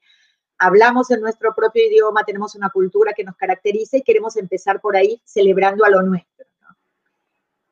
hablamos 0.57 1.11
en 1.11 1.21
nuestro 1.21 1.53
propio 1.53 1.85
idioma, 1.85 2.23
tenemos 2.23 2.55
una 2.55 2.69
cultura 2.69 3.13
que 3.13 3.23
nos 3.23 3.35
caracteriza 3.35 3.97
y 3.97 4.01
queremos 4.01 4.35
empezar 4.37 4.81
por 4.81 4.95
ahí 4.95 5.21
celebrando 5.23 5.85
a 5.85 5.89
lo 5.89 6.01
nuestro. 6.01 6.45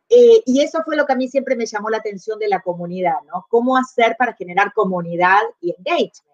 Eh, 0.09 0.43
y 0.45 0.61
eso 0.61 0.83
fue 0.83 0.95
lo 0.95 1.05
que 1.05 1.13
a 1.13 1.15
mí 1.15 1.27
siempre 1.27 1.55
me 1.55 1.65
llamó 1.65 1.89
la 1.89 1.97
atención 1.97 2.37
de 2.37 2.47
la 2.47 2.61
comunidad, 2.61 3.15
¿no? 3.27 3.45
¿Cómo 3.49 3.77
hacer 3.77 4.15
para 4.17 4.33
generar 4.33 4.73
comunidad 4.73 5.41
y 5.61 5.73
engagement? 5.77 6.33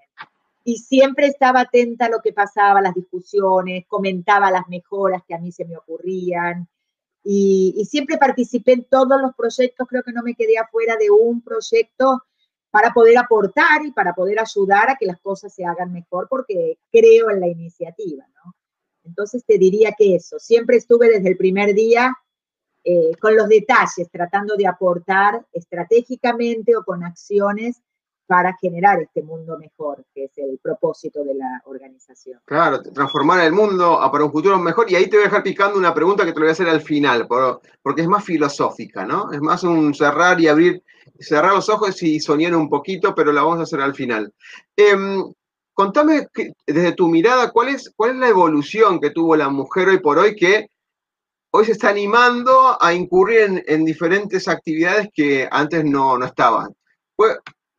y 0.66 0.78
siempre 0.78 1.26
estaba 1.26 1.62
atenta 1.62 2.06
a 2.06 2.10
lo 2.10 2.20
que 2.22 2.34
pasaba, 2.34 2.82
las 2.82 2.94
discusiones, 2.94 3.86
comentaba 3.88 4.52
las 4.52 4.68
mejoras 4.68 5.24
que 5.28 5.34
a 5.34 5.40
mí 5.40 5.52
se 5.52 5.66
me 5.66 5.76
ocurrían 5.76 6.68
y, 7.24 7.86
siempre 7.90 8.18
participé 8.18 8.74
en 8.74 8.84
todos 8.86 9.22
los 9.22 9.36
proyectos, 9.36 9.88
creo 9.88 10.04
que 10.04 10.14
no 10.14 10.24
me 10.24 10.36
quedé 10.36 10.58
afuera 10.58 10.96
de 10.98 11.10
un 11.10 11.42
proyecto 11.42 12.24
para 12.72 12.94
poder 12.94 13.18
aportar 13.18 13.86
y 13.86 13.92
para 13.92 14.14
poder 14.14 14.40
ayudar 14.40 14.90
a 14.90 14.96
que 14.96 15.06
las 15.06 15.20
cosas 15.20 15.54
se 15.54 15.66
hagan 15.66 15.92
mejor 15.92 16.28
porque 16.30 16.78
creo 16.92 17.30
en 17.30 17.40
la 17.40 17.48
iniciativa, 17.48 18.26
¿no? 18.44 18.54
Entonces 19.04 19.44
te 19.46 19.58
diría 19.58 19.94
que 19.98 20.16
eso, 20.16 20.40
siempre 20.40 20.78
estuve 20.78 21.10
desde 21.10 21.30
el 21.30 21.38
primer 21.38 21.74
día 21.74 22.16
eh, 22.84 23.12
con 23.20 23.36
los 23.36 23.48
detalles, 23.48 24.10
tratando 24.12 24.56
de 24.56 24.68
aportar 24.68 25.46
estratégicamente 25.52 26.76
o 26.76 26.84
con 26.84 27.04
acciones 27.04 27.82
para 28.30 28.56
generar 28.62 29.02
este 29.02 29.24
mundo 29.24 29.58
mejor, 29.58 30.06
que 30.14 30.26
es 30.26 30.38
el 30.38 30.60
propósito 30.62 31.24
de 31.24 31.34
la 31.34 31.64
organización. 31.66 32.40
Claro, 32.46 32.80
transformar 32.80 33.40
el 33.40 33.52
mundo 33.52 34.00
para 34.12 34.24
un 34.24 34.32
futuro 34.32 34.60
mejor. 34.60 34.86
Y 34.88 34.94
ahí 34.94 35.10
te 35.10 35.18
voy 35.18 35.24
a 35.24 35.30
dejar 35.30 35.42
picando 35.42 35.80
una 35.80 35.96
pregunta 35.96 36.24
que 36.24 36.32
te 36.32 36.40
voy 36.40 36.50
a 36.50 36.52
hacer 36.52 36.70
al 36.70 36.82
final, 36.82 37.28
porque 37.82 38.04
es 38.04 38.08
más 38.08 38.24
filosófica, 38.24 39.04
¿no? 39.04 39.32
Es 39.32 39.42
más 39.42 39.64
un 39.64 39.96
cerrar 39.96 40.40
y 40.40 40.48
abrir, 40.48 40.84
cerrar 41.20 41.56
los 41.56 41.70
ojos 41.70 42.04
y 42.04 42.20
soñar 42.20 42.54
un 42.54 42.70
poquito, 42.70 43.16
pero 43.16 43.34
la 43.34 43.42
vamos 43.42 43.62
a 43.62 43.64
hacer 43.64 43.82
al 43.82 43.96
final. 43.96 44.32
Em, 44.78 45.24
contame 45.74 46.28
desde 46.68 46.92
tu 46.92 47.08
mirada, 47.08 47.50
¿cuál 47.50 47.70
es, 47.70 47.92
¿cuál 47.96 48.12
es 48.12 48.18
la 48.18 48.28
evolución 48.28 49.00
que 49.00 49.10
tuvo 49.10 49.36
la 49.36 49.50
mujer 49.50 49.88
hoy 49.88 50.02
por 50.02 50.20
hoy 50.20 50.36
que 50.36 50.68
hoy 51.50 51.66
se 51.66 51.72
está 51.72 51.90
animando 51.90 52.78
a 52.80 52.94
incurrir 52.94 53.64
en, 53.66 53.86
diferentes 53.86 54.48
actividades 54.48 55.10
que 55.16 55.50
antes 55.52 55.84
no, 55.84 56.16
no 56.16 56.28
estaban? 56.28 56.76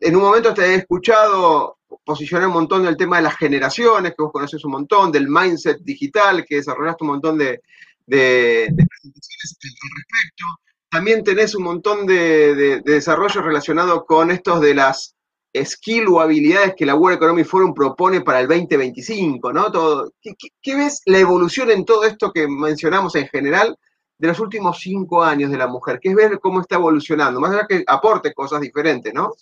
En 0.01 0.17
un 0.17 0.23
momento 0.23 0.55
te 0.55 0.63
he 0.63 0.75
escuchado 0.77 1.79
posicionar 2.05 2.49
un 2.49 2.55
montón 2.55 2.85
del 2.85 2.97
tema 2.97 3.17
de 3.17 3.23
las 3.23 3.37
generaciones, 3.37 4.13
que 4.13 4.23
vos 4.23 4.33
conoces 4.33 4.65
un 4.65 4.73
montón, 4.73 5.13
del 5.13 5.29
mindset 5.29 5.79
digital, 5.83 6.45
que 6.47 6.57
desarrollaste 6.57 7.05
un 7.05 7.11
montón 7.11 7.37
de, 7.39 7.61
presentaciones 8.07 9.59
al 9.63 9.91
respecto. 9.97 10.45
También 10.89 11.23
tenés 11.23 11.55
un 11.55 11.65
montón 11.65 12.07
de, 12.07 12.81
desarrollo 12.85 13.43
relacionado 13.43 14.05
con 14.07 14.31
estos 14.31 14.61
de 14.61 14.75
las 14.75 15.15
skill 15.55 16.07
o 16.09 16.21
habilidades 16.21 16.75
que 16.77 16.87
la 16.87 16.95
World 16.95 17.17
Economic 17.17 17.47
Forum 17.47 17.75
propone 17.75 18.21
para 18.21 18.41
el 18.41 18.49
2025, 18.49 19.53
¿no? 19.53 19.71
Todo, 19.71 20.13
¿qué, 20.23 20.77
ves 20.77 21.03
la 21.07 21.19
evolución 21.19 21.71
en 21.71 21.85
todo 21.85 22.05
esto 22.05 22.33
que 22.33 22.47
mencionamos 22.49 23.17
en 23.17 23.27
general 23.29 23.77
de 24.17 24.29
los 24.29 24.39
últimos 24.39 24.79
cinco 24.79 25.23
años 25.23 25.51
de 25.51 25.59
la 25.59 25.67
mujer? 25.67 25.99
¿Qué 26.01 26.11
es 26.11 26.15
ver 26.15 26.39
cómo 26.41 26.61
está 26.61 26.77
evolucionando? 26.77 27.41
Más 27.41 27.51
allá 27.51 27.67
que 27.69 27.83
aporte 27.87 28.33
cosas 28.33 28.61
diferentes, 28.61 29.13
¿no? 29.13 29.35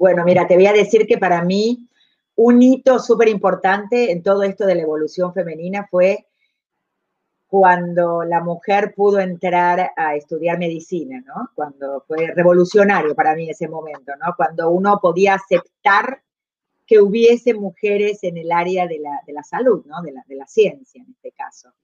Bueno, 0.00 0.24
mira, 0.24 0.46
te 0.46 0.54
voy 0.54 0.66
a 0.66 0.72
decir 0.72 1.06
que 1.06 1.18
para 1.18 1.44
mí 1.44 1.86
un 2.36 2.62
hito 2.62 2.98
súper 3.00 3.28
importante 3.28 4.10
en 4.10 4.22
todo 4.22 4.44
esto 4.44 4.64
de 4.64 4.74
la 4.74 4.80
evolución 4.80 5.34
femenina 5.34 5.88
fue 5.90 6.26
cuando 7.46 8.24
la 8.24 8.42
mujer 8.42 8.94
pudo 8.96 9.18
entrar 9.18 9.90
a 9.94 10.14
estudiar 10.16 10.58
medicina, 10.58 11.22
¿no? 11.26 11.50
Cuando 11.54 12.02
fue 12.08 12.32
revolucionario 12.34 13.14
para 13.14 13.34
mí 13.34 13.50
ese 13.50 13.68
momento, 13.68 14.12
¿no? 14.16 14.32
Cuando 14.38 14.70
uno 14.70 14.98
podía 15.02 15.34
aceptar 15.34 16.22
que 16.86 16.98
hubiese 16.98 17.52
mujeres 17.52 18.24
en 18.24 18.38
el 18.38 18.52
área 18.52 18.86
de 18.86 19.00
la, 19.00 19.42
salud, 19.42 19.84
¿no? 19.84 20.00
De 20.00 20.34
la, 20.34 20.46
ciencia 20.46 21.02
en 21.02 21.10
este 21.10 21.32
caso. 21.32 21.74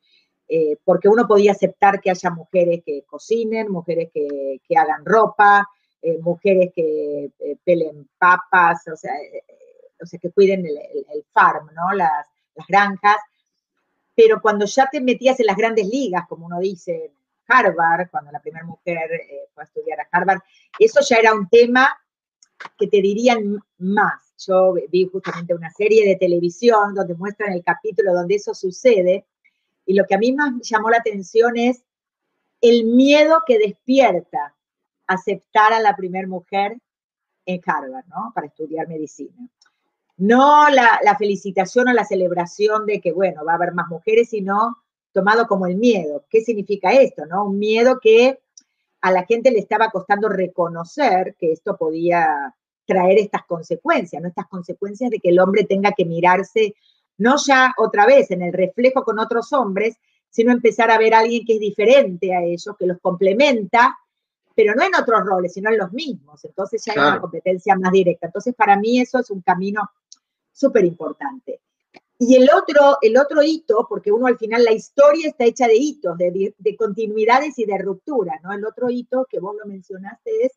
Eh, 0.49 0.79
porque 0.83 1.11
uno 1.11 1.29
podía 1.29 1.53
aceptar 1.53 2.01
que 2.01 2.13
haya 2.13 2.31
mujeres 2.31 2.83
que 2.83 3.03
cocinen, 3.03 3.71
mujeres 3.71 4.09
que, 4.11 4.63
que 4.67 4.79
hagan 4.79 5.05
ropa, 5.05 5.69
eh, 6.03 6.19
mujeres 6.19 6.73
que 6.75 7.31
eh, 7.39 7.57
pelen 7.65 8.09
papas, 8.19 8.87
o 8.89 8.97
sea, 8.97 9.13
eh, 9.15 9.43
o 10.01 10.07
sea 10.07 10.19
que 10.21 10.31
cuiden 10.31 10.67
el, 10.67 11.25
farm, 11.33 11.71
¿no? 11.75 11.93
Las, 11.93 12.27
las, 12.55 12.67
granjas. 12.67 13.17
Pero 14.15 14.41
cuando 14.41 14.67
ya 14.67 14.89
te 14.91 15.01
metías 15.01 15.39
en 15.41 15.47
las 15.47 15.57
grandes 15.57 15.87
ligas, 15.87 16.27
como 16.29 16.47
uno 16.47 16.59
dice, 16.61 17.13
Harvard, 17.49 18.11
cuando 18.11 18.31
la 18.33 18.41
primera 18.41 18.65
mujer 18.65 19.11
fue 19.55 19.63
a 19.63 19.67
estudiar 19.67 20.01
a 20.01 20.09
Harvard, 20.11 20.41
eso 20.79 21.01
ya 21.01 21.17
era 21.17 21.35
un 21.35 21.49
tema 21.49 21.89
que 22.79 22.87
te 22.87 23.01
dirían 23.01 23.59
más. 23.79 24.35
Yo 24.39 24.75
vi 24.91 25.09
justamente 25.11 25.55
una 25.55 25.71
serie 25.71 26.07
de 26.07 26.17
televisión 26.17 26.95
donde 26.95 27.15
muestran 27.15 27.53
el 27.53 27.65
capítulo 27.65 28.13
donde 28.13 28.37
eso 28.37 28.55
sucede 28.55 29.27
y 29.87 29.95
lo 29.95 30.05
que 30.05 30.15
a 30.15 30.19
mí 30.19 30.33
más 30.33 30.53
llamó 30.63 30.91
la 30.91 30.99
atención 30.99 31.57
es 31.57 31.83
el 32.61 32.85
miedo 32.85 33.43
que 33.47 33.59
despierta 33.59 34.55
aceptar 35.07 35.73
a 35.73 35.81
la 35.81 35.97
primera 35.97 36.27
mujer 36.27 36.77
en 37.45 37.61
Harvard, 37.65 38.07
¿no? 38.09 38.33
Para 38.35 38.49
estudiar 38.49 38.89
medicina. 38.89 39.49
No 40.19 40.69
la, 40.71 41.17
felicitación 41.19 41.89
o 41.89 41.93
la 41.93 42.05
celebración 42.05 42.87
de 42.87 43.01
que, 43.01 43.13
bueno, 43.13 43.45
va 43.45 43.53
a 43.53 43.57
haber 43.57 43.73
más 43.73 43.89
mujeres, 43.89 44.31
sino 44.31 44.79
tomado 45.13 45.47
como 45.47 45.67
el 45.67 45.77
miedo. 45.77 46.25
¿Qué 46.29 46.41
significa 46.41 46.93
esto, 46.93 47.27
no? 47.27 47.45
Un 47.45 47.59
miedo 47.59 47.99
que 48.01 48.41
a 49.03 49.13
la 49.13 49.25
gente 49.25 49.51
le 49.51 49.59
estaba 49.59 49.91
costando 49.91 50.29
reconocer 50.29 51.37
que 51.39 51.53
esto 51.53 51.77
podía 51.77 52.55
traer 52.87 53.19
estas 53.19 53.45
consecuencias, 53.45 54.23
¿no? 54.23 54.29
Estas 54.29 54.47
consecuencias 54.47 55.11
de 55.11 55.21
que 55.21 55.29
el 55.29 55.39
hombre 55.39 55.65
tenga 55.65 55.93
que 55.93 56.05
mirarse, 56.05 56.75
no 57.19 57.37
ya 57.37 57.75
otra 57.77 58.07
vez 58.07 58.31
en 58.31 58.43
el 58.43 58.53
reflejo 58.53 59.05
con 59.05 59.19
otros 59.19 59.53
hombres, 59.53 59.97
sino 60.31 60.53
empezar 60.53 60.91
a 60.91 60.99
ver 60.99 61.15
a 61.15 61.21
alguien 61.21 61.45
que 61.45 61.55
es 61.55 61.61
diferente 61.61 62.35
a 62.35 62.43
ellos, 62.43 62.75
que 62.79 62.87
los 62.87 62.99
complementa, 63.01 63.97
pero 64.57 64.75
no 64.75 64.83
en 64.83 64.95
otros 64.95 65.23
roles, 65.23 65.53
sino 65.53 65.71
en 65.71 65.77
los 65.77 65.93
mismos. 65.93 66.43
Entonces 66.45 66.83
ya 66.83 66.95
hay 66.95 66.99
una 66.99 67.21
competencia 67.21 67.77
más 67.77 67.93
directa. 67.93 68.27
Entonces, 68.27 68.55
para 68.55 68.77
mí 68.77 68.99
eso 68.99 69.19
es 69.19 69.31
un 69.31 69.43
camino 69.43 69.83
súper 70.51 70.87
importante. 70.87 71.61
Y 72.19 72.37
el 72.37 72.49
otro, 72.51 72.97
el 73.03 73.19
otro 73.19 73.43
hito, 73.43 73.87
porque 73.87 74.11
uno 74.11 74.27
al 74.27 74.39
final, 74.39 74.65
la 74.65 74.73
historia 74.73 75.29
está 75.29 75.45
hecha 75.45 75.69
de 75.69 75.77
hitos, 75.77 76.17
de, 76.17 76.55
de 76.57 76.77
continuidades 76.77 77.59
y 77.59 77.67
de 77.67 77.77
ruptura, 77.77 78.41
¿no? 78.43 78.55
El 78.55 78.65
otro 78.65 78.89
hito 78.89 79.27
que 79.29 79.39
vos 79.39 79.55
lo 79.55 79.67
mencionaste 79.67 80.47
es 80.47 80.53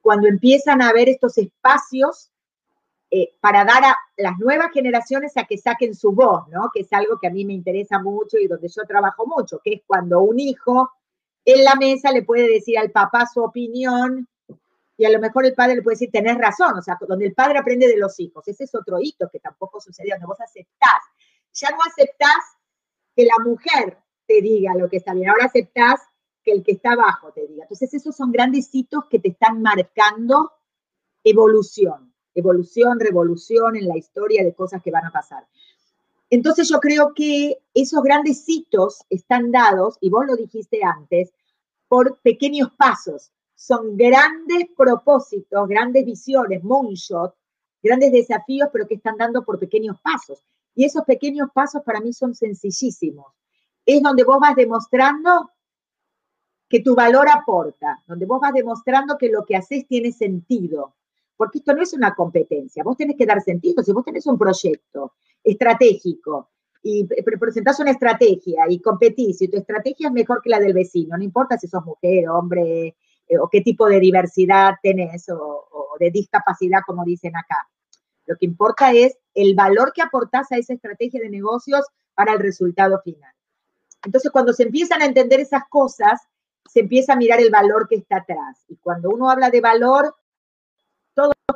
cuando 0.00 0.28
empiezan 0.28 0.80
a 0.80 0.90
haber 0.90 1.08
estos 1.08 1.36
espacios 1.36 2.30
eh, 3.10 3.34
para 3.40 3.64
dar 3.64 3.84
a 3.84 3.96
las 4.16 4.38
nuevas 4.38 4.70
generaciones 4.72 5.36
a 5.36 5.44
que 5.44 5.58
saquen 5.58 5.96
su 5.96 6.12
voz, 6.12 6.46
¿no? 6.48 6.70
Que 6.72 6.82
es 6.82 6.92
algo 6.92 7.18
que 7.18 7.26
a 7.26 7.32
mí 7.32 7.44
me 7.44 7.54
interesa 7.54 7.98
mucho 8.00 8.38
y 8.38 8.46
donde 8.46 8.68
yo 8.68 8.82
trabajo 8.84 9.26
mucho, 9.26 9.60
que 9.64 9.74
es 9.74 9.82
cuando 9.84 10.20
un 10.20 10.38
hijo 10.38 10.90
en 11.46 11.64
la 11.64 11.76
mesa 11.76 12.10
le 12.10 12.22
puede 12.22 12.48
decir 12.48 12.76
al 12.76 12.90
papá 12.90 13.24
su 13.32 13.40
opinión 13.42 14.28
y 14.98 15.04
a 15.04 15.10
lo 15.10 15.20
mejor 15.20 15.46
el 15.46 15.54
padre 15.54 15.76
le 15.76 15.82
puede 15.82 15.94
decir, 15.94 16.10
tenés 16.10 16.36
razón, 16.36 16.76
o 16.76 16.82
sea, 16.82 16.98
donde 17.06 17.26
el 17.26 17.34
padre 17.34 17.58
aprende 17.58 17.86
de 17.86 17.98
los 17.98 18.18
hijos. 18.18 18.46
Ese 18.48 18.64
es 18.64 18.74
otro 18.74 18.98
hito 19.00 19.28
que 19.30 19.38
tampoco 19.38 19.80
sucedió, 19.80 20.14
donde 20.14 20.26
vos 20.26 20.40
aceptás. 20.40 21.02
Ya 21.52 21.70
no 21.70 21.78
aceptás 21.86 22.58
que 23.14 23.24
la 23.24 23.44
mujer 23.44 23.98
te 24.26 24.40
diga 24.42 24.74
lo 24.74 24.88
que 24.88 24.96
está 24.96 25.14
bien, 25.14 25.30
ahora 25.30 25.46
aceptás 25.46 26.00
que 26.42 26.52
el 26.52 26.64
que 26.64 26.72
está 26.72 26.92
abajo 26.92 27.32
te 27.32 27.46
diga. 27.46 27.62
Entonces, 27.62 27.94
esos 27.94 28.16
son 28.16 28.32
grandes 28.32 28.68
hitos 28.72 29.04
que 29.10 29.18
te 29.18 29.28
están 29.28 29.62
marcando 29.62 30.52
evolución, 31.22 32.14
evolución, 32.34 32.98
revolución 32.98 33.76
en 33.76 33.86
la 33.86 33.96
historia 33.96 34.42
de 34.42 34.54
cosas 34.54 34.82
que 34.82 34.90
van 34.90 35.04
a 35.04 35.10
pasar. 35.10 35.46
Entonces, 36.30 36.68
yo 36.68 36.80
creo 36.80 37.14
que 37.14 37.58
esos 37.74 38.02
grandes 38.02 38.44
hitos 38.46 39.04
están 39.10 39.52
dados, 39.52 39.96
y 40.00 40.10
vos 40.10 40.26
lo 40.26 40.36
dijiste 40.36 40.80
antes, 40.82 41.32
por 41.88 42.18
pequeños 42.20 42.70
pasos 42.76 43.32
son 43.54 43.96
grandes 43.96 44.66
propósitos, 44.76 45.68
grandes 45.68 46.04
visiones, 46.04 46.62
moonshot, 46.62 47.34
grandes 47.82 48.12
desafíos, 48.12 48.68
pero 48.72 48.86
que 48.86 48.96
están 48.96 49.16
dando 49.16 49.44
por 49.44 49.58
pequeños 49.58 50.00
pasos. 50.02 50.44
Y 50.74 50.84
esos 50.84 51.04
pequeños 51.04 51.48
pasos 51.54 51.82
para 51.82 52.00
mí 52.00 52.12
son 52.12 52.34
sencillísimos. 52.34 53.32
Es 53.86 54.02
donde 54.02 54.24
vos 54.24 54.38
vas 54.40 54.54
demostrando 54.54 55.50
que 56.68 56.80
tu 56.80 56.94
valor 56.94 57.28
aporta, 57.28 58.02
donde 58.06 58.26
vos 58.26 58.40
vas 58.40 58.52
demostrando 58.52 59.16
que 59.16 59.30
lo 59.30 59.44
que 59.44 59.56
haces 59.56 59.86
tiene 59.86 60.12
sentido. 60.12 60.94
Porque 61.36 61.58
esto 61.58 61.74
no 61.74 61.82
es 61.82 61.92
una 61.92 62.14
competencia, 62.14 62.82
vos 62.82 62.96
tenés 62.96 63.16
que 63.16 63.26
dar 63.26 63.40
sentido. 63.42 63.82
Si 63.82 63.92
vos 63.92 64.04
tenés 64.04 64.26
un 64.26 64.38
proyecto 64.38 65.14
estratégico 65.42 66.50
y 66.82 67.04
presentás 67.04 67.80
una 67.80 67.90
estrategia 67.90 68.64
y 68.68 68.80
competís 68.80 69.42
y 69.42 69.48
tu 69.48 69.56
estrategia 69.56 70.08
es 70.08 70.12
mejor 70.12 70.40
que 70.40 70.50
la 70.50 70.60
del 70.60 70.72
vecino, 70.72 71.16
no 71.16 71.24
importa 71.24 71.58
si 71.58 71.66
sos 71.66 71.84
mujer, 71.84 72.28
hombre, 72.28 72.96
eh, 73.28 73.38
o 73.38 73.48
qué 73.48 73.60
tipo 73.60 73.88
de 73.88 73.98
diversidad 73.98 74.74
tenés 74.82 75.28
o, 75.28 75.96
de 75.98 76.10
discapacidad, 76.10 76.80
como 76.86 77.04
dicen 77.04 77.34
acá. 77.36 77.68
Lo 78.26 78.36
que 78.36 78.46
importa 78.46 78.92
es 78.92 79.18
el 79.34 79.54
valor 79.54 79.92
que 79.92 80.02
aportás 80.02 80.52
a 80.52 80.58
esa 80.58 80.74
estrategia 80.74 81.20
de 81.20 81.30
negocios 81.30 81.84
para 82.14 82.34
el 82.34 82.40
resultado 82.40 83.00
final. 83.02 83.32
Entonces, 84.04 84.30
cuando 84.30 84.52
se 84.52 84.64
empiezan 84.64 85.02
a 85.02 85.06
entender 85.06 85.40
esas 85.40 85.62
cosas, 85.68 86.20
se 86.68 86.80
empieza 86.80 87.14
a 87.14 87.16
mirar 87.16 87.40
el 87.40 87.50
valor 87.50 87.88
que 87.88 87.96
está 87.96 88.18
atrás. 88.18 88.64
Y 88.68 88.76
cuando 88.76 89.10
uno 89.10 89.30
habla 89.30 89.50
de 89.50 89.60
valor, 89.60 90.14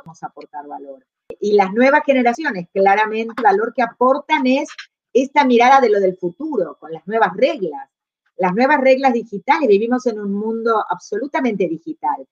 a 0.05 0.27
aportar 0.27 0.67
valor. 0.67 1.05
Y 1.39 1.53
las 1.53 1.73
nuevas 1.73 2.03
generaciones, 2.05 2.67
claramente, 2.73 3.33
el 3.37 3.43
valor 3.43 3.73
que 3.73 3.81
aportan 3.81 4.45
es 4.47 4.69
esta 5.13 5.45
mirada 5.45 5.79
de 5.81 5.89
lo 5.89 5.99
del 5.99 6.17
futuro, 6.17 6.77
con 6.79 6.91
las 6.91 7.05
nuevas 7.07 7.35
reglas, 7.35 7.89
las 8.37 8.53
nuevas 8.53 8.79
reglas 8.81 9.13
digitales. 9.13 9.67
Vivimos 9.67 10.05
en 10.07 10.19
un 10.19 10.33
mundo 10.33 10.83
absolutamente 10.89 11.67
digital. 11.67 12.27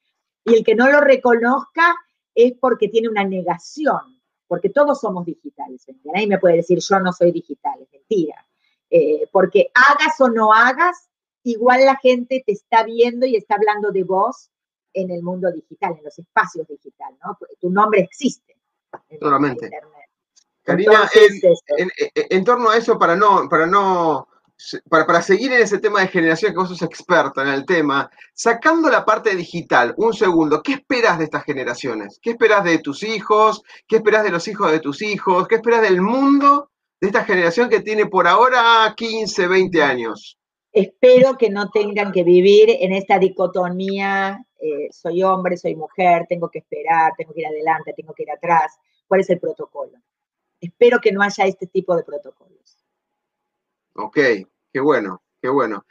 Y 0.46 0.56
el 0.56 0.64
que 0.64 0.76
no 0.76 0.90
lo 0.90 1.02
reconozca 1.02 1.96
es 2.34 2.54
porque 2.60 2.88
tiene 2.88 3.10
una 3.10 3.24
negación, 3.24 4.22
porque 4.48 4.70
todos 4.70 5.00
somos 5.00 5.26
digitales. 5.26 5.86
Nadie 6.04 6.28
me 6.28 6.40
puede 6.40 6.58
decir 6.58 6.80
yo 6.80 7.00
no 7.00 7.12
soy 7.12 7.32
digital, 7.32 7.82
es 7.82 7.92
mentira. 7.92 8.46
Eh, 8.90 9.28
porque 9.32 9.72
hagas 9.76 10.20
o 10.20 10.30
no 10.30 10.52
hagas, 10.52 11.10
igual 11.44 11.86
la 11.86 11.98
gente 11.98 12.44
te 12.46 12.54
está 12.54 12.84
viendo 12.84 13.26
y 13.26 13.36
está 13.36 13.56
hablando 13.56 13.92
de 13.92 14.04
vos 14.04 14.50
en 14.94 15.12
el 15.12 15.22
mundo 15.22 15.52
digital, 15.52 15.96
en 15.98 16.04
los 16.04 16.18
espacios 16.18 16.68
digitales, 16.68 17.20
¿no? 17.24 17.38
Tu 17.60 17.70
nombre 17.70 18.02
existe. 18.02 18.58
Totalmente. 19.20 19.70
Karina, 20.64 21.10
en, 22.30 22.44
torno 22.44 22.70
a 22.70 22.78
eso, 22.78 22.98
para 22.98 23.16
no, 23.16 23.48
para 23.50 23.66
no 23.66 24.28
para, 24.90 25.22
seguir 25.22 25.54
en 25.54 25.62
ese 25.62 25.80
tema 25.80 26.02
de 26.02 26.08
generación, 26.08 26.52
que 26.52 26.58
vos 26.58 26.70
sos 26.70 26.82
experta 26.82 27.42
en 27.42 27.50
el 27.50 27.66
tema, 27.66 28.10
sacando 28.34 28.90
la 28.90 29.06
parte 29.06 29.36
digital, 29.36 29.94
un 29.98 30.14
segundo, 30.14 30.62
¿qué 30.62 30.74
esperas 30.74 31.18
de 31.18 31.26
estas 31.26 31.44
generaciones? 31.44 32.20
¿Qué 32.22 32.32
esperas 32.32 32.64
de 32.64 32.80
tus 32.80 33.04
hijos? 33.04 33.64
¿Qué 33.88 33.98
esperas 33.98 34.24
de 34.24 34.32
los 34.32 34.48
hijos 34.48 34.72
de 34.72 34.80
tus 34.80 35.02
hijos? 35.02 35.48
¿Qué 35.48 35.56
esperas 35.56 35.82
del 35.82 36.02
mundo 36.02 36.72
de 37.00 37.08
esta 37.08 37.24
generación 37.24 37.70
que 37.70 37.80
tiene 37.80 38.08
por 38.08 38.28
ahora 38.28 38.94
15, 38.96 39.48
20 39.48 39.82
años? 39.82 40.39
Espero 40.72 41.38
que 41.38 41.50
no 41.50 41.70
tengan 41.72 42.12
que 42.12 42.24
vivir 42.24 42.70
en 42.70 42.94
esta 42.94 43.18
dicotomía, 43.18 44.46
eh, 44.60 44.90
soy 44.92 45.24
hombre, 45.24 45.58
soy 45.58 45.76
mujer, 45.76 46.26
tengo 46.30 46.50
que 46.50 46.60
esperar, 46.60 47.14
tengo 47.18 47.34
que 47.34 47.42
ir 47.42 47.48
adelante, 47.48 47.94
tengo 47.96 48.14
que 48.14 48.24
ir 48.24 48.32
atrás. 48.32 48.78
¿Cuál 49.08 49.22
es 49.22 49.30
el 49.30 49.40
protocolo? 49.40 49.94
Espero 50.62 51.00
que 51.00 51.12
no 51.12 51.22
haya 51.22 51.46
este 51.46 51.66
tipo 51.68 51.96
de 51.96 52.04
protocolos. 52.04 52.86
Ok, 53.96 54.18
qué 54.72 54.80
bueno, 54.80 55.24
qué 55.42 55.50
bueno. 55.50 55.86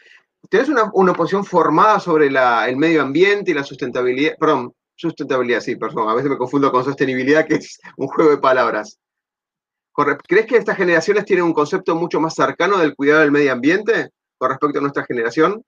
¿Tienes 0.48 0.68
una, 0.68 0.90
una 0.94 1.12
posición 1.12 1.44
formada 1.44 1.98
sobre 1.98 2.26
el 2.26 2.76
medio 2.76 3.02
ambiente 3.02 3.50
y 3.50 3.54
la 3.54 3.64
sustentabilidad? 3.64 4.36
Perdón, 4.38 4.72
sustentabilidad, 4.94 5.60
sí, 5.60 5.74
perdón, 5.74 6.08
a 6.08 6.14
veces 6.14 6.30
me 6.30 6.38
confundo 6.38 6.70
con 6.70 6.84
sostenibilidad, 6.84 7.46
que 7.46 7.56
es 7.56 7.80
un 7.96 8.06
juego 8.06 8.30
de 8.30 8.38
palabras. 8.38 9.00
¿Crees 10.28 10.46
que 10.46 10.56
estas 10.56 10.76
generaciones 10.76 11.24
tienen 11.24 11.44
un 11.44 11.52
concepto 11.52 11.96
mucho 11.96 12.20
más 12.20 12.34
cercano 12.34 12.78
del 12.78 12.94
cuidado 12.94 13.22
del 13.22 13.32
medio 13.32 13.52
ambiente 13.52 14.10
con 14.38 14.50
respecto 14.50 14.78
a 14.78 14.82
nuestra 14.82 15.04
generación? 15.04 15.64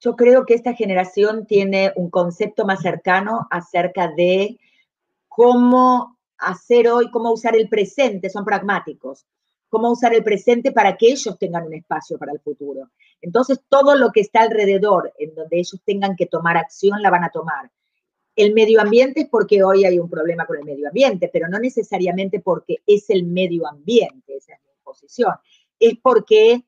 Yo 0.00 0.16
creo 0.16 0.46
que 0.46 0.54
esta 0.54 0.74
generación 0.74 1.46
tiene 1.46 1.92
un 1.96 2.10
concepto 2.10 2.64
más 2.64 2.80
cercano 2.80 3.46
acerca 3.50 4.08
de 4.08 4.58
cómo 5.28 6.18
hacer 6.38 6.88
hoy, 6.88 7.10
cómo 7.10 7.32
usar 7.32 7.56
el 7.56 7.68
presente, 7.68 8.30
son 8.30 8.44
pragmáticos 8.44 9.26
cómo 9.68 9.90
usar 9.90 10.14
el 10.14 10.24
presente 10.24 10.72
para 10.72 10.96
que 10.96 11.10
ellos 11.10 11.38
tengan 11.38 11.66
un 11.66 11.74
espacio 11.74 12.18
para 12.18 12.32
el 12.32 12.40
futuro. 12.40 12.90
Entonces, 13.20 13.60
todo 13.68 13.94
lo 13.96 14.10
que 14.12 14.20
está 14.20 14.42
alrededor, 14.42 15.12
en 15.18 15.34
donde 15.34 15.58
ellos 15.58 15.80
tengan 15.84 16.16
que 16.16 16.26
tomar 16.26 16.56
acción, 16.56 17.02
la 17.02 17.10
van 17.10 17.24
a 17.24 17.30
tomar. 17.30 17.70
El 18.34 18.54
medio 18.54 18.80
ambiente 18.80 19.22
es 19.22 19.28
porque 19.28 19.62
hoy 19.62 19.84
hay 19.84 19.98
un 19.98 20.08
problema 20.08 20.46
con 20.46 20.58
el 20.58 20.64
medio 20.64 20.88
ambiente, 20.88 21.28
pero 21.32 21.48
no 21.48 21.58
necesariamente 21.58 22.40
porque 22.40 22.78
es 22.86 23.10
el 23.10 23.24
medio 23.24 23.66
ambiente, 23.66 24.36
esa 24.36 24.54
es 24.54 24.60
mi 24.60 24.72
posición. 24.82 25.34
Es 25.78 25.94
porque 26.00 26.62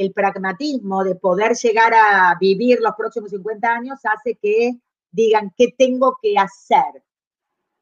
el 0.00 0.14
pragmatismo 0.14 1.04
de 1.04 1.14
poder 1.14 1.54
llegar 1.54 1.92
a 1.92 2.34
vivir 2.40 2.78
los 2.80 2.94
próximos 2.96 3.30
50 3.30 3.68
años 3.68 3.98
hace 4.04 4.38
que 4.40 4.72
digan 5.10 5.52
qué 5.54 5.74
tengo 5.76 6.16
que 6.22 6.38
hacer. 6.38 7.02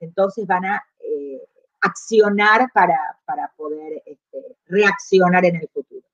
Entonces 0.01 0.45
van 0.45 0.65
a 0.65 0.85
eh, 0.99 1.41
accionar 1.81 2.73
para, 2.75 2.99
para 3.25 3.53
poder 3.57 4.03
este, 4.05 4.57
reaccionar 4.67 5.45
en 5.45 5.57
el 5.57 5.69
futuro. 5.73 6.05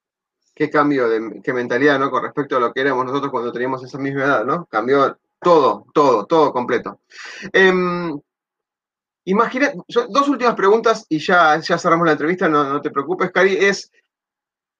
Qué 0.54 0.68
cambio 0.68 1.08
de 1.08 1.40
qué 1.42 1.54
mentalidad, 1.54 1.98
¿no? 1.98 2.10
Con 2.10 2.22
respecto 2.22 2.58
a 2.58 2.60
lo 2.60 2.70
que 2.70 2.82
éramos 2.82 3.06
nosotros 3.06 3.30
cuando 3.30 3.50
teníamos 3.50 3.82
esa 3.82 3.96
misma 3.96 4.24
edad, 4.24 4.44
¿no? 4.44 4.66
Cambió 4.66 5.18
todo, 5.40 5.86
todo, 5.94 6.26
todo 6.26 6.52
completo. 6.52 7.00
Em, 7.50 8.14
imagina, 9.24 9.72
dos 10.10 10.28
últimas 10.28 10.54
preguntas 10.54 11.06
y 11.08 11.18
ya, 11.18 11.58
ya 11.60 11.78
cerramos 11.78 12.04
la 12.04 12.12
entrevista, 12.12 12.46
no, 12.46 12.64
no 12.64 12.82
te 12.82 12.90
preocupes, 12.90 13.32
Cari, 13.32 13.56
es 13.56 13.90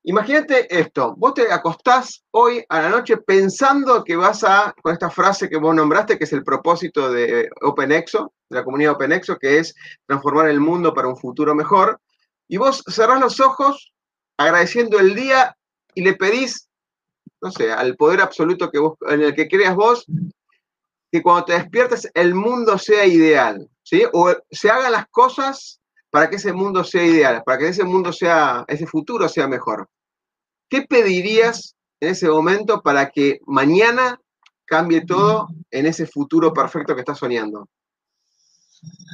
Imagínate 0.06 0.66
esto, 0.68 1.14
vos 1.16 1.32
te 1.32 1.50
acostás 1.50 2.22
hoy 2.30 2.62
a 2.68 2.82
la 2.82 2.90
noche 2.90 3.16
pensando 3.16 4.04
que 4.04 4.16
vas 4.16 4.44
a, 4.44 4.74
con 4.82 4.92
esta 4.92 5.08
frase 5.08 5.48
que 5.48 5.56
vos 5.56 5.74
nombraste, 5.74 6.18
que 6.18 6.24
es 6.24 6.32
el 6.34 6.44
propósito 6.44 7.10
de 7.10 7.48
OpenExo, 7.62 8.34
de 8.50 8.58
la 8.58 8.64
comunidad 8.64 8.92
OpenExo, 8.92 9.38
que 9.38 9.58
es 9.58 9.74
transformar 10.06 10.50
el 10.50 10.60
mundo 10.60 10.92
para 10.92 11.08
un 11.08 11.16
futuro 11.16 11.54
mejor, 11.54 12.02
y 12.46 12.58
vos 12.58 12.84
cerrás 12.86 13.18
los 13.18 13.40
ojos 13.40 13.94
agradeciendo 14.36 14.98
el 14.98 15.14
día 15.14 15.56
y 15.94 16.04
le 16.04 16.12
pedís, 16.12 16.68
no 17.40 17.50
sé, 17.50 17.72
al 17.72 17.96
poder 17.96 18.20
absoluto 18.20 18.70
que 18.70 18.80
vos, 18.80 18.98
en 19.08 19.22
el 19.22 19.34
que 19.34 19.48
creas 19.48 19.74
vos, 19.74 20.04
que 21.10 21.22
cuando 21.22 21.46
te 21.46 21.54
despiertes 21.54 22.10
el 22.12 22.34
mundo 22.34 22.76
sea 22.76 23.06
ideal, 23.06 23.70
¿sí? 23.82 24.02
O 24.12 24.34
se 24.50 24.68
hagan 24.68 24.92
las 24.92 25.08
cosas 25.08 25.80
para 26.10 26.28
que 26.28 26.36
ese 26.36 26.52
mundo 26.52 26.84
sea 26.84 27.04
ideal, 27.04 27.42
para 27.42 27.56
que 27.56 27.68
ese 27.68 27.84
mundo 27.84 28.12
sea, 28.12 28.66
ese 28.68 28.86
futuro 28.86 29.30
sea 29.30 29.48
mejor. 29.48 29.88
¿Qué 30.74 30.82
pedirías 30.82 31.76
en 32.00 32.08
ese 32.08 32.28
momento 32.28 32.82
para 32.82 33.08
que 33.10 33.38
mañana 33.46 34.20
cambie 34.64 35.06
todo 35.06 35.46
en 35.70 35.86
ese 35.86 36.04
futuro 36.04 36.52
perfecto 36.52 36.96
que 36.96 37.02
estás 37.02 37.18
soñando? 37.18 37.68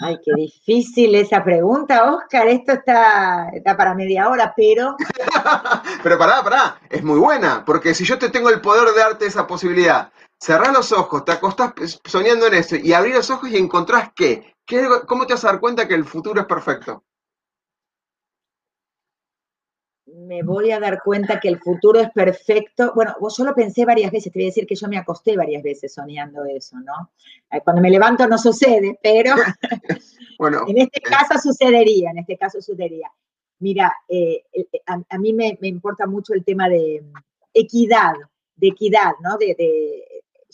Ay, 0.02 0.16
qué 0.24 0.32
difícil 0.36 1.14
esa 1.16 1.44
pregunta, 1.44 2.14
Oscar. 2.14 2.48
Esto 2.48 2.72
está, 2.72 3.50
está 3.52 3.76
para 3.76 3.94
media 3.94 4.30
hora, 4.30 4.54
pero. 4.56 4.96
pero 6.02 6.16
pará, 6.16 6.42
pará, 6.42 6.80
es 6.88 7.04
muy 7.04 7.18
buena, 7.18 7.62
porque 7.62 7.92
si 7.92 8.06
yo 8.06 8.18
te 8.18 8.30
tengo 8.30 8.48
el 8.48 8.62
poder 8.62 8.94
de 8.94 9.00
darte 9.00 9.26
esa 9.26 9.46
posibilidad, 9.46 10.10
cerrás 10.40 10.72
los 10.72 10.92
ojos, 10.92 11.26
te 11.26 11.32
acostás 11.32 11.74
soñando 12.06 12.46
en 12.46 12.54
eso 12.54 12.76
y 12.76 12.94
abrís 12.94 13.16
los 13.16 13.28
ojos 13.28 13.50
y 13.50 13.58
encontrás 13.58 14.12
qué. 14.16 14.54
¿Qué, 14.64 14.88
¿Cómo 15.06 15.26
te 15.26 15.34
vas 15.34 15.44
a 15.44 15.48
dar 15.48 15.60
cuenta 15.60 15.86
que 15.86 15.94
el 15.94 16.06
futuro 16.06 16.40
es 16.40 16.46
perfecto? 16.46 17.04
Me 20.14 20.42
voy 20.42 20.70
a 20.70 20.80
dar 20.80 21.02
cuenta 21.02 21.40
que 21.40 21.48
el 21.48 21.58
futuro 21.58 22.00
es 22.00 22.10
perfecto. 22.10 22.92
Bueno, 22.94 23.14
yo 23.36 23.44
lo 23.44 23.54
pensé 23.54 23.84
varias 23.84 24.10
veces, 24.10 24.32
te 24.32 24.38
voy 24.38 24.44
a 24.44 24.50
decir 24.50 24.66
que 24.66 24.74
yo 24.74 24.88
me 24.88 24.98
acosté 24.98 25.36
varias 25.36 25.62
veces 25.62 25.92
soñando 25.92 26.44
eso, 26.44 26.76
¿no? 26.80 27.12
Eh, 27.50 27.60
cuando 27.62 27.82
me 27.82 27.90
levanto 27.90 28.26
no 28.26 28.38
sucede, 28.38 28.98
pero 29.02 29.34
bueno, 30.38 30.64
en 30.66 30.78
este 30.78 30.98
eh. 30.98 31.02
caso 31.02 31.38
sucedería, 31.38 32.10
en 32.10 32.18
este 32.18 32.36
caso 32.36 32.60
sucedería. 32.60 33.10
Mira, 33.60 33.92
eh, 34.08 34.44
a, 34.86 35.18
mí 35.18 35.32
me, 35.32 35.58
importa 35.62 36.06
mucho 36.06 36.32
el 36.32 36.44
tema 36.44 36.68
de 36.68 37.02
equidad, 37.52 38.14
de 38.56 38.68
equidad, 38.68 39.12
¿no? 39.22 39.36
De, 39.36 39.54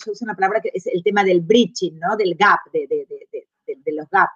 yo 0.04 0.12
uso 0.12 0.24
una 0.24 0.34
palabra 0.34 0.60
que 0.60 0.72
es 0.74 0.86
el 0.86 1.02
tema 1.04 1.22
del 1.22 1.40
breaching, 1.40 1.98
¿no? 2.00 2.16
Del 2.16 2.34
gap, 2.34 2.60
de, 2.72 2.86
de 2.88 3.92
los 3.92 4.10
gaps. 4.10 4.32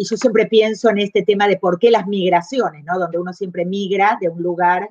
Y 0.00 0.04
yo 0.04 0.16
siempre 0.16 0.46
pienso 0.46 0.88
en 0.90 0.98
este 0.98 1.24
tema 1.24 1.48
de 1.48 1.56
por 1.56 1.76
qué 1.76 1.90
las 1.90 2.06
migraciones, 2.06 2.84
¿no? 2.84 3.00
Donde 3.00 3.18
uno 3.18 3.32
siempre 3.32 3.64
migra 3.64 4.16
de 4.20 4.28
un 4.28 4.40
lugar 4.40 4.88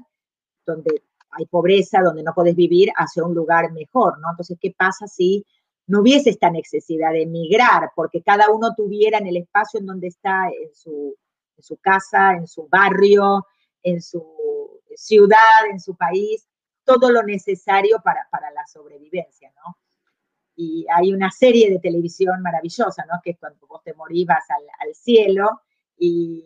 donde 0.65 1.01
hay 1.31 1.45
pobreza, 1.45 2.01
donde 2.01 2.23
no 2.23 2.33
puedes 2.33 2.57
vivir, 2.57 2.89
hacia 2.93 3.23
un 3.23 3.33
lugar 3.33 3.71
mejor, 3.71 4.19
¿no? 4.19 4.31
Entonces, 4.31 4.57
¿qué 4.59 4.75
pasa 4.77 5.07
si 5.07 5.45
no 5.85 6.01
hubiese 6.01 6.31
esta 6.31 6.49
necesidad 6.49 7.13
de 7.13 7.25
migrar? 7.25 7.91
Porque 7.95 8.21
cada 8.21 8.51
uno 8.51 8.75
tuviera 8.75 9.19
en 9.19 9.27
el 9.27 9.37
espacio 9.37 9.79
en 9.79 9.85
donde 9.85 10.07
está, 10.07 10.49
en 10.49 10.75
su, 10.75 11.15
en 11.55 11.63
su 11.63 11.77
casa, 11.77 12.33
en 12.33 12.45
su 12.45 12.67
barrio, 12.67 13.47
en 13.83 14.01
su 14.01 14.81
ciudad, 14.93 15.69
en 15.71 15.79
su 15.79 15.95
país, 15.95 16.45
todo 16.83 17.11
lo 17.11 17.23
necesario 17.23 18.01
para, 18.03 18.27
para 18.29 18.51
la 18.51 18.67
sobrevivencia, 18.67 19.53
¿no? 19.55 19.77
Y 20.57 20.87
hay 20.91 21.13
una 21.13 21.29
serie 21.29 21.69
de 21.69 21.79
televisión 21.79 22.41
maravillosa, 22.41 23.05
¿no? 23.05 23.21
Que 23.23 23.31
es 23.31 23.37
cuando 23.37 23.65
vos 23.67 23.83
te 23.83 23.93
morís 23.93 24.25
vas 24.25 24.43
al, 24.49 24.95
cielo 24.95 25.61
y, 25.95 26.43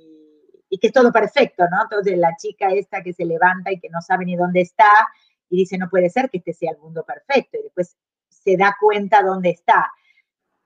y, 0.69 0.77
que 0.77 0.87
es 0.87 0.93
todo 0.93 1.13
perfecto, 1.13 1.63
¿no? 1.71 1.83
Entonces 1.83 2.17
la 2.17 2.35
chica 2.35 2.67
esta 2.69 3.01
que 3.01 3.13
se 3.13 3.23
levanta 3.23 3.71
y 3.71 3.79
que 3.79 3.89
no 3.89 4.01
sabe 4.01 4.25
ni 4.25 4.35
dónde 4.35 4.61
está 4.61 5.07
y 5.49 5.57
dice, 5.57 5.77
no 5.77 5.89
puede 5.89 6.09
ser 6.09 6.29
que 6.29 6.39
este 6.39 6.53
sea 6.53 6.71
el 6.71 6.77
mundo 6.79 7.05
perfecto 7.05 7.57
y 7.57 7.63
después 7.63 7.95
se 8.27 8.57
da 8.57 8.75
cuenta 8.79 9.23
dónde 9.23 9.51
está. 9.51 9.89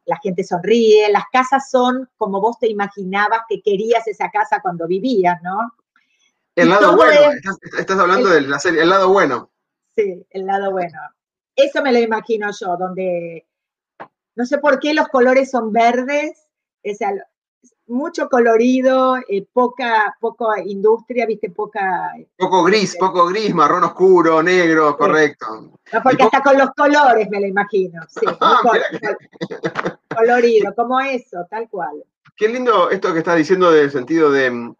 La 0.05 0.17
gente 0.17 0.43
sonríe, 0.43 1.11
las 1.11 1.25
casas 1.31 1.69
son 1.69 2.09
como 2.17 2.41
vos 2.41 2.57
te 2.59 2.69
imaginabas 2.69 3.41
que 3.47 3.61
querías 3.61 4.07
esa 4.07 4.31
casa 4.31 4.59
cuando 4.61 4.87
vivías, 4.87 5.39
¿no? 5.43 5.71
El 6.55 6.69
lado 6.69 6.95
bueno, 6.95 7.31
estás, 7.77 7.99
hablando 7.99 8.29
del 8.29 8.49
la 8.49 8.59
serie, 8.59 8.81
el 8.81 8.89
lado 8.89 9.11
bueno. 9.11 9.51
Sí, 9.95 10.25
el 10.31 10.45
lado 10.47 10.71
bueno. 10.71 10.99
Eso 11.55 11.81
me 11.81 11.93
lo 11.93 11.99
imagino 11.99 12.49
yo, 12.51 12.75
donde 12.77 13.45
no 14.35 14.45
sé 14.45 14.57
por 14.57 14.79
qué 14.79 14.93
los 14.93 15.07
colores 15.07 15.49
son 15.49 15.71
verdes, 15.71 16.47
es 16.83 16.99
mucho 17.87 18.27
colorido, 18.29 19.17
eh, 19.29 19.45
poca, 19.53 20.15
poca 20.19 20.61
industria, 20.65 21.25
viste, 21.25 21.49
poca... 21.51 22.13
Poco 22.37 22.63
gris, 22.63 22.95
poco 22.99 23.27
gris, 23.27 23.53
marrón 23.53 23.83
oscuro, 23.83 24.43
negro, 24.43 24.97
correcto. 24.97 25.45
No, 25.93 26.03
porque 26.03 26.23
hasta 26.23 26.41
con 26.41 26.57
los 26.57 26.71
colores 26.71 27.29
me 27.29 27.39
lo 27.39 27.47
imagino, 27.47 28.01
sí. 28.07 28.25
Ah, 28.41 28.59
colorido, 30.15 30.73
como 30.75 30.99
eso, 30.99 31.45
tal 31.49 31.69
cual. 31.69 32.03
Qué 32.35 32.49
lindo 32.49 32.89
esto 32.89 33.13
que 33.13 33.19
estás 33.19 33.37
diciendo 33.37 33.71
del 33.71 33.91
sentido 33.91 34.31
de 34.31 34.51
mm, 34.51 34.75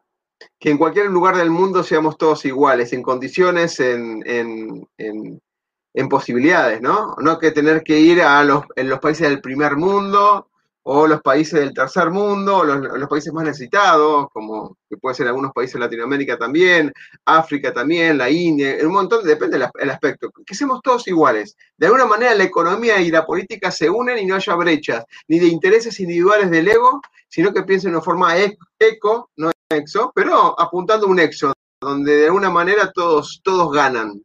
que 0.60 0.72
en 0.72 0.78
cualquier 0.78 1.08
lugar 1.08 1.38
del 1.38 1.50
mundo 1.50 1.84
seamos 1.84 2.18
todos 2.18 2.44
iguales, 2.46 2.92
en 2.92 3.04
condiciones, 3.04 3.80
en, 3.80 4.24
en 4.26 5.42
posibilidades, 6.10 6.82
¿no? 6.82 7.16
No 7.20 7.40
que 7.40 7.52
tener 7.52 7.84
que 7.84 8.00
ir 8.00 8.22
a 8.22 8.44
los, 8.44 8.66
en 8.76 8.90
los 8.90 9.00
países 9.00 9.30
del 9.30 9.42
primer 9.42 9.78
mundo 9.78 10.50
o 10.88 11.08
los 11.08 11.22
países 11.24 11.60
del 11.60 11.74
tercer 11.74 12.12
mundo, 12.12 12.58
o 12.58 12.64
los, 12.64 13.10
países 13.10 13.34
más 13.34 13.44
necesitados, 13.44 14.28
como 14.32 14.78
que 14.88 14.98
puede 14.98 15.16
ser 15.16 15.28
algunos 15.28 15.52
países 15.52 15.74
de 15.74 15.80
Latinoamérica 15.80 16.38
también, 16.38 16.94
África 17.26 17.74
también, 17.74 18.20
la 18.20 18.30
India, 18.30 18.78
un 18.84 18.92
montón, 18.92 19.26
depende 19.26 19.58
del 19.58 19.90
aspecto. 19.90 20.30
Que 20.46 20.54
seamos 20.54 20.82
todos 20.84 21.08
iguales. 21.08 21.58
De 21.76 21.88
alguna 21.88 22.06
manera 22.06 22.36
la 22.36 22.44
economía 22.44 23.02
y 23.02 23.10
la 23.10 23.26
política 23.26 23.72
se 23.72 23.90
unen 23.90 24.20
y 24.20 24.26
no 24.28 24.36
haya 24.36 24.54
brechas, 24.54 25.06
ni 25.28 25.40
de 25.40 25.48
intereses 25.48 26.00
individuales 26.00 26.52
del 26.52 26.68
ego, 26.68 27.02
sino 27.30 27.52
que 27.52 27.64
piensen 27.64 27.90
de 27.90 27.98
una 27.98 28.06
forma 28.06 28.36
eco, 28.78 29.32
no 29.38 29.50
exo, 29.70 30.12
pero 30.14 30.60
apuntando 30.60 31.08
un 31.08 31.20
exo, 31.20 31.52
donde 31.82 32.16
de 32.16 32.26
alguna 32.26 32.52
manera 32.52 32.92
todos, 32.94 33.42
todos 33.44 33.72
ganan. 33.72 34.24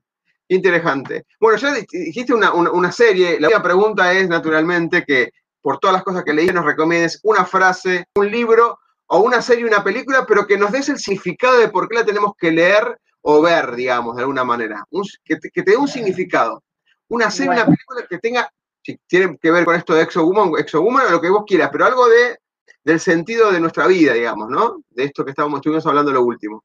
Interesante. 0.51 1.27
Bueno, 1.39 1.59
ya 1.59 1.73
dijiste 1.73 2.35
una, 2.35 2.91
serie. 2.91 3.39
La 3.39 3.47
última 3.47 3.63
pregunta 3.63 4.13
es, 4.13 4.29
naturalmente, 4.29 5.05
que 5.05 5.31
por 5.63 5.79
todas 5.79 5.95
las 5.95 6.03
cosas 6.03 6.25
que 6.25 6.35
leí, 6.35 6.49
nos 6.49 6.65
recomiendes 6.65 7.21
una 7.23 7.45
frase, 7.45 8.07
un 8.17 8.29
libro 8.29 8.81
o 9.07 9.21
una 9.21 9.43
serie, 9.43 9.65
una 9.65 9.85
película, 9.85 10.27
pero 10.27 10.49
que 10.49 10.59
nos 10.59 10.73
des 10.73 10.89
el 10.89 10.99
significado 10.99 11.57
de 11.59 11.69
por 11.69 11.89
qué 11.89 11.95
la 11.95 12.05
tenemos 12.05 12.33
que 12.37 12.51
leer 12.51 12.99
o 13.23 13.41
ver, 13.41 13.77
digamos, 13.77 14.17
de 14.17 14.23
alguna 14.23 14.43
manera. 14.43 14.85
que, 15.25 15.37
te, 15.37 15.63
dé 15.63 15.77
un 15.77 15.87
significado. 15.87 16.65
Una 17.09 17.31
serie, 17.31 17.53
una 17.53 17.67
película 17.67 18.07
que 18.09 18.19
tenga, 18.19 18.51
si 18.83 18.99
tiene 19.07 19.39
que 19.41 19.53
ver 19.53 19.65
con 19.65 19.77
esto 19.77 19.95
de 19.95 20.03
Exowoman, 20.03 20.59
Exowoman 20.59 21.07
o 21.07 21.11
lo 21.11 21.21
que 21.21 21.31
vos 21.31 21.45
quieras, 21.47 21.71
pero 21.71 21.87
algo 21.87 22.09
de, 22.09 22.39
del 22.83 22.99
sentido 22.99 23.53
de 23.53 23.61
nuestra 23.61 23.87
vida, 23.87 24.15
digamos, 24.15 24.51
¿no? 24.51 24.83
De 24.91 25.05
esto 25.05 25.25
que 25.25 25.31
estábamos, 25.31 25.59
estuvimos 25.59 25.87
hablando 25.87 26.11
lo 26.11 26.25
último. 26.25 26.65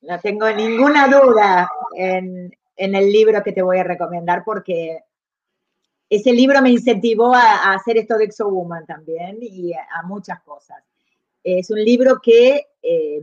No 0.00 0.18
tengo 0.20 0.50
ninguna 0.52 1.08
duda 1.08 1.68
en, 1.96 2.50
en 2.76 2.94
el 2.94 3.10
libro 3.10 3.42
que 3.42 3.52
te 3.52 3.62
voy 3.62 3.78
a 3.78 3.84
recomendar 3.84 4.42
porque 4.44 5.04
ese 6.08 6.32
libro 6.32 6.62
me 6.62 6.70
incentivó 6.70 7.34
a, 7.34 7.72
hacer 7.72 7.96
esto 7.98 8.16
de 8.16 8.24
Exo 8.24 8.48
Woman 8.48 8.86
también 8.86 9.38
y 9.40 9.72
a, 9.72 10.02
muchas 10.04 10.40
cosas. 10.42 10.78
Es 11.42 11.70
un 11.70 11.82
libro 11.82 12.20
que 12.22 12.66
eh, 12.82 13.22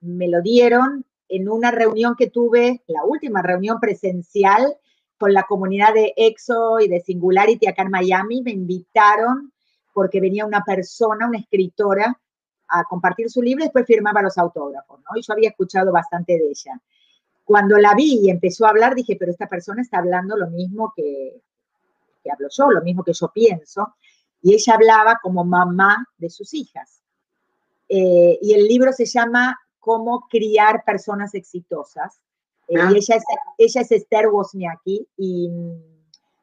me 0.00 0.28
lo 0.28 0.40
dieron 0.42 1.04
en 1.28 1.48
una 1.48 1.70
reunión 1.70 2.14
que 2.16 2.30
tuve, 2.30 2.82
la 2.86 3.04
última 3.04 3.42
reunión 3.42 3.80
presencial 3.80 4.76
con 5.18 5.32
la 5.32 5.42
comunidad 5.42 5.94
de 5.94 6.14
EXO 6.16 6.80
y 6.80 6.88
de 6.88 7.00
Singularity 7.00 7.66
acá 7.66 7.82
en 7.82 7.90
Miami. 7.90 8.42
Me 8.42 8.52
invitaron 8.52 9.52
porque 9.92 10.20
venía 10.20 10.46
una 10.46 10.62
persona, 10.62 11.26
una 11.26 11.38
escritora, 11.38 12.18
a 12.68 12.84
compartir 12.84 13.30
su 13.30 13.42
libro 13.42 13.64
y 13.64 13.66
después 13.66 13.86
firmaba 13.86 14.22
los 14.22 14.36
autógrafos, 14.36 15.00
¿no? 15.00 15.16
Y 15.16 15.22
yo 15.22 15.32
había 15.32 15.48
escuchado 15.48 15.90
bastante 15.90 16.34
de 16.34 16.50
ella. 16.50 16.80
Cuando 17.48 17.78
la 17.78 17.94
vi 17.94 18.20
y 18.24 18.30
empezó 18.30 18.66
a 18.66 18.68
hablar, 18.68 18.94
dije, 18.94 19.16
pero 19.18 19.32
esta 19.32 19.48
persona 19.48 19.80
está 19.80 20.00
hablando 20.00 20.36
lo 20.36 20.50
mismo 20.50 20.92
que, 20.94 21.40
que 22.22 22.30
hablo 22.30 22.48
yo, 22.50 22.70
lo 22.70 22.82
mismo 22.82 23.02
que 23.02 23.14
yo 23.14 23.32
pienso. 23.32 23.94
Y 24.42 24.52
ella 24.52 24.74
hablaba 24.74 25.18
como 25.22 25.46
mamá 25.46 26.06
de 26.18 26.28
sus 26.28 26.52
hijas. 26.52 27.00
Eh, 27.88 28.38
y 28.42 28.52
el 28.52 28.68
libro 28.68 28.92
se 28.92 29.06
llama 29.06 29.58
Cómo 29.78 30.26
criar 30.28 30.84
personas 30.84 31.34
exitosas. 31.34 32.20
Eh, 32.68 32.74
y 32.92 32.96
ella 32.98 33.16
es, 33.16 33.24
ella 33.56 33.80
es 33.80 33.92
Esther 33.92 34.28
Wozniacki 34.28 35.08
y 35.16 35.48
mm, 35.48 35.82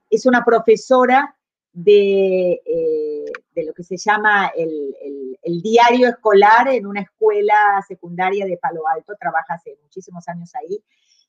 es 0.10 0.26
una 0.26 0.44
profesora 0.44 1.38
de, 1.72 2.64
eh, 2.66 3.15
de 3.56 3.64
lo 3.64 3.74
que 3.74 3.84
se 3.84 3.96
llama 3.98 4.52
el, 4.56 4.96
el, 5.42 5.62
diario 5.62 6.10
escolar 6.10 6.68
en 6.68 6.86
una 6.86 7.02
escuela 7.02 7.84
secundaria 7.88 8.46
de 8.46 8.58
Palo 8.58 8.88
Alto, 8.88 9.16
trabaja 9.18 9.56
hace 9.56 9.78
muchísimos 9.82 10.28
años 10.28 10.54
ahí, 10.56 10.84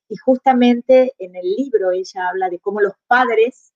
y 0.09 0.17
justamente 0.17 1.15
en 1.19 1.37
el 1.37 1.49
libro 1.57 1.93
ella 1.93 2.29
habla 2.29 2.51
de 2.51 2.59
cómo 2.59 2.81
los 2.81 2.95
padres 3.07 3.73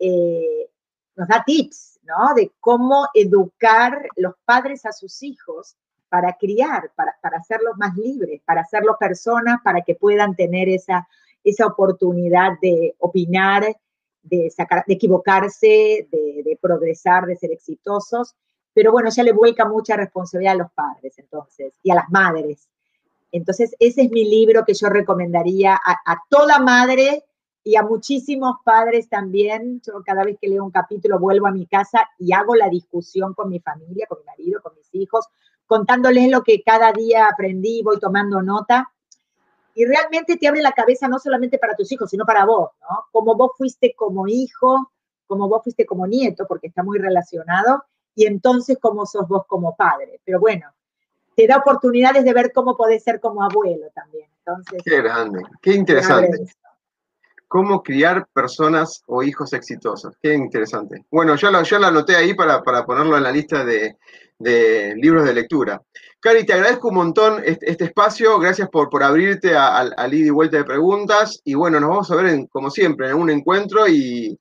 eh, 0.00 0.68
nos 1.16 1.28
da 1.28 1.44
tips, 1.46 2.00
¿no? 2.02 2.34
De 2.34 2.52
cómo 2.60 3.08
educar 3.14 4.08
los 4.16 4.34
padres 4.44 4.84
a 4.84 4.92
sus 4.92 5.22
hijos 5.22 5.76
para 6.08 6.34
criar, 6.34 6.92
para, 6.94 7.16
para 7.22 7.38
hacerlos 7.38 7.76
más 7.76 7.96
libres, 7.96 8.42
para 8.44 8.62
hacerlos 8.62 8.96
personas, 8.98 9.58
para 9.62 9.82
que 9.82 9.94
puedan 9.94 10.34
tener 10.34 10.68
esa, 10.68 11.08
esa 11.42 11.66
oportunidad 11.66 12.52
de 12.60 12.94
opinar, 12.98 13.76
de, 14.24 14.52
equivocarse, 14.88 16.08
de, 16.10 16.58
progresar, 16.60 17.26
de 17.26 17.36
ser 17.36 17.52
exitosos. 17.52 18.34
Pero 18.72 18.90
bueno, 18.90 19.10
ya 19.10 19.22
le 19.22 19.32
vuelca 19.32 19.68
mucha 19.68 19.96
responsabilidad 19.96 20.54
a 20.54 20.58
los 20.58 20.72
padres, 20.72 21.18
entonces, 21.18 21.74
y 21.82 21.90
a 21.90 21.94
las 21.94 22.10
madres. 22.10 22.68
Entonces, 23.30 23.74
ese 23.78 24.02
es 24.02 24.10
mi 24.10 24.24
libro 24.24 24.64
que 24.64 24.74
yo 24.74 24.88
recomendaría 24.88 25.74
a, 25.74 26.22
toda 26.28 26.58
madre 26.58 27.24
y 27.62 27.76
a 27.76 27.82
muchísimos 27.82 28.56
padres 28.64 29.08
también. 29.08 29.80
Yo 29.86 30.02
cada 30.04 30.24
vez 30.24 30.38
que 30.40 30.48
leo 30.48 30.64
un 30.64 30.70
capítulo 30.70 31.18
vuelvo 31.18 31.46
a 31.46 31.52
mi 31.52 31.66
casa 31.66 32.08
y 32.18 32.32
hago 32.32 32.54
la 32.54 32.68
discusión 32.68 33.34
con 33.34 33.48
mi 33.48 33.60
familia, 33.60 34.06
con 34.08 34.18
mi 34.20 34.24
marido, 34.24 34.60
con 34.62 34.74
mis 34.76 34.88
hijos, 34.92 35.26
contándoles 35.66 36.28
lo 36.30 36.42
que 36.42 36.62
cada 36.62 36.92
día 36.92 37.26
aprendí, 37.26 37.82
voy 37.82 37.98
tomando 37.98 38.42
nota. 38.42 38.92
Y 39.74 39.84
realmente 39.84 40.36
te 40.36 40.46
abre 40.48 40.62
la 40.62 40.72
cabeza 40.72 41.08
no 41.08 41.18
solamente 41.18 41.58
para 41.58 41.74
tus 41.74 41.90
hijos, 41.90 42.08
sino 42.08 42.24
para 42.24 42.44
vos, 42.44 42.70
¿no? 42.80 43.06
Como 43.12 43.34
vos 43.34 43.52
fuiste 43.56 43.94
como 43.96 44.26
hijo, 44.28 44.92
como 45.26 45.48
vos 45.48 45.62
fuiste 45.64 45.84
como 45.84 46.06
nieto, 46.06 46.46
porque 46.46 46.68
está 46.68 46.82
muy 46.82 46.98
relacionado, 46.98 47.84
y 48.14 48.26
entonces 48.26 48.78
cómo 48.80 49.04
sos 49.04 49.26
vos 49.26 49.44
como 49.46 49.74
padre. 49.74 50.20
Pero 50.24 50.38
bueno, 50.38 50.72
te 51.34 51.46
da 51.46 51.58
oportunidades 51.58 52.24
de 52.24 52.32
ver 52.32 52.52
cómo 52.52 52.76
podés 52.76 53.02
ser 53.02 53.20
como 53.20 53.42
abuelo 53.42 53.86
también. 53.94 54.28
Entonces, 54.38 54.82
qué 54.84 55.02
grande, 55.02 55.42
qué 55.60 55.72
interesante. 55.72 56.46
Cómo 57.54 57.84
criar 57.84 58.26
personas 58.32 59.04
o 59.06 59.22
hijos 59.22 59.52
exitosos. 59.52 60.16
Qué 60.20 60.34
interesante. 60.34 61.04
Bueno, 61.08 61.36
yo 61.36 61.52
lo, 61.52 61.62
yo 61.62 61.78
lo 61.78 61.86
anoté 61.86 62.16
ahí 62.16 62.34
para, 62.34 62.64
para 62.64 62.84
ponerlo 62.84 63.16
en 63.16 63.22
la 63.22 63.30
lista 63.30 63.64
de, 63.64 63.96
de 64.40 64.96
libros 64.96 65.24
de 65.24 65.34
lectura. 65.34 65.80
Cari, 66.18 66.44
te 66.44 66.52
agradezco 66.52 66.88
un 66.88 66.96
montón 66.96 67.40
este, 67.44 67.84
espacio, 67.84 68.40
gracias 68.40 68.68
por, 68.70 68.90
por 68.90 69.04
abrirte 69.04 69.56
al 69.56 70.12
ida 70.12 70.26
y 70.26 70.30
vuelta 70.30 70.56
de 70.56 70.64
preguntas 70.64 71.40
y 71.44 71.54
bueno, 71.54 71.78
nos 71.78 71.90
vamos 71.90 72.10
a 72.10 72.16
ver 72.16 72.48
como 72.50 72.72
siempre 72.72 73.10
en 73.10 73.14
un 73.14 73.30
encuentro 73.30 73.86
y, 73.86 74.36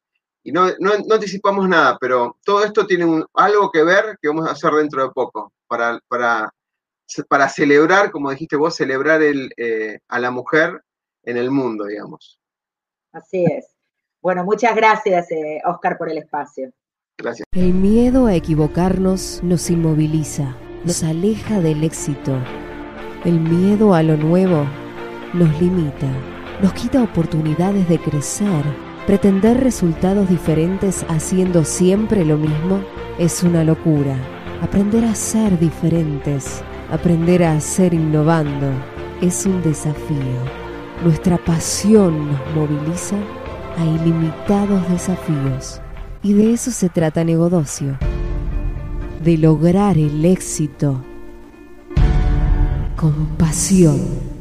no, 0.45 0.65
anticipamos 1.11 1.69
nada, 1.69 1.99
pero 2.01 2.39
todo 2.43 2.65
esto 2.65 2.87
tiene 2.87 3.23
algo 3.35 3.69
que 3.69 3.83
ver 3.83 4.17
que 4.19 4.29
vamos 4.29 4.47
a 4.47 4.53
hacer 4.53 4.71
dentro 4.71 5.03
de 5.03 5.11
poco 5.11 5.53
para, 5.67 5.99
para, 6.07 6.51
para 7.29 7.47
celebrar, 7.47 8.09
como 8.09 8.31
dijiste 8.31 8.55
vos, 8.55 8.75
celebrar 8.75 9.21
el, 9.21 9.53
eh, 9.55 9.99
a 10.07 10.17
la 10.17 10.31
mujer 10.31 10.81
en 11.21 11.37
el 11.37 11.51
mundo, 11.51 11.85
digamos. 11.85 12.39
Así 13.13 13.45
es. 13.45 13.67
Bueno, 14.21 14.43
muchas 14.43 14.75
gracias, 14.75 15.31
eh, 15.31 15.61
Oscar, 15.65 15.97
por 15.97 16.09
el 16.09 16.17
espacio. 16.17 16.71
Gracias. 17.17 17.45
El 17.51 17.73
miedo 17.73 18.25
a 18.25 18.33
equivocarnos 18.33 19.41
nos 19.43 19.69
inmoviliza, 19.69 20.55
nos 20.83 21.03
aleja 21.03 21.59
del 21.59 21.83
éxito. 21.83 22.35
El 23.23 23.39
miedo 23.39 23.93
a 23.93 24.01
lo 24.01 24.17
nuevo 24.17 24.65
nos 25.33 25.61
limita, 25.61 26.07
nos 26.61 26.73
quita 26.73 27.03
oportunidades 27.03 27.87
de 27.87 27.99
crecer. 27.99 28.63
Pretender 29.05 29.59
resultados 29.59 30.29
diferentes 30.29 31.05
haciendo 31.09 31.65
siempre 31.65 32.25
lo 32.25 32.37
mismo 32.37 32.81
es 33.19 33.43
una 33.43 33.63
locura. 33.63 34.15
Aprender 34.61 35.03
a 35.03 35.13
ser 35.13 35.59
diferentes, 35.59 36.63
aprender 36.89 37.43
a 37.43 37.59
ser 37.59 37.93
innovando, 37.93 38.71
es 39.21 39.45
un 39.45 39.61
desafío. 39.61 40.62
Nuestra 41.01 41.37
pasión 41.37 42.31
nos 42.31 42.39
moviliza 42.55 43.15
a 43.77 43.85
ilimitados 43.85 44.87
desafíos. 44.89 45.81
Y 46.21 46.33
de 46.33 46.53
eso 46.53 46.71
se 46.71 46.89
trata 46.89 47.23
Negodocio, 47.23 47.97
de 49.23 49.37
lograr 49.37 49.97
el 49.97 50.23
éxito 50.23 51.03
con 52.95 53.25
pasión. 53.37 54.32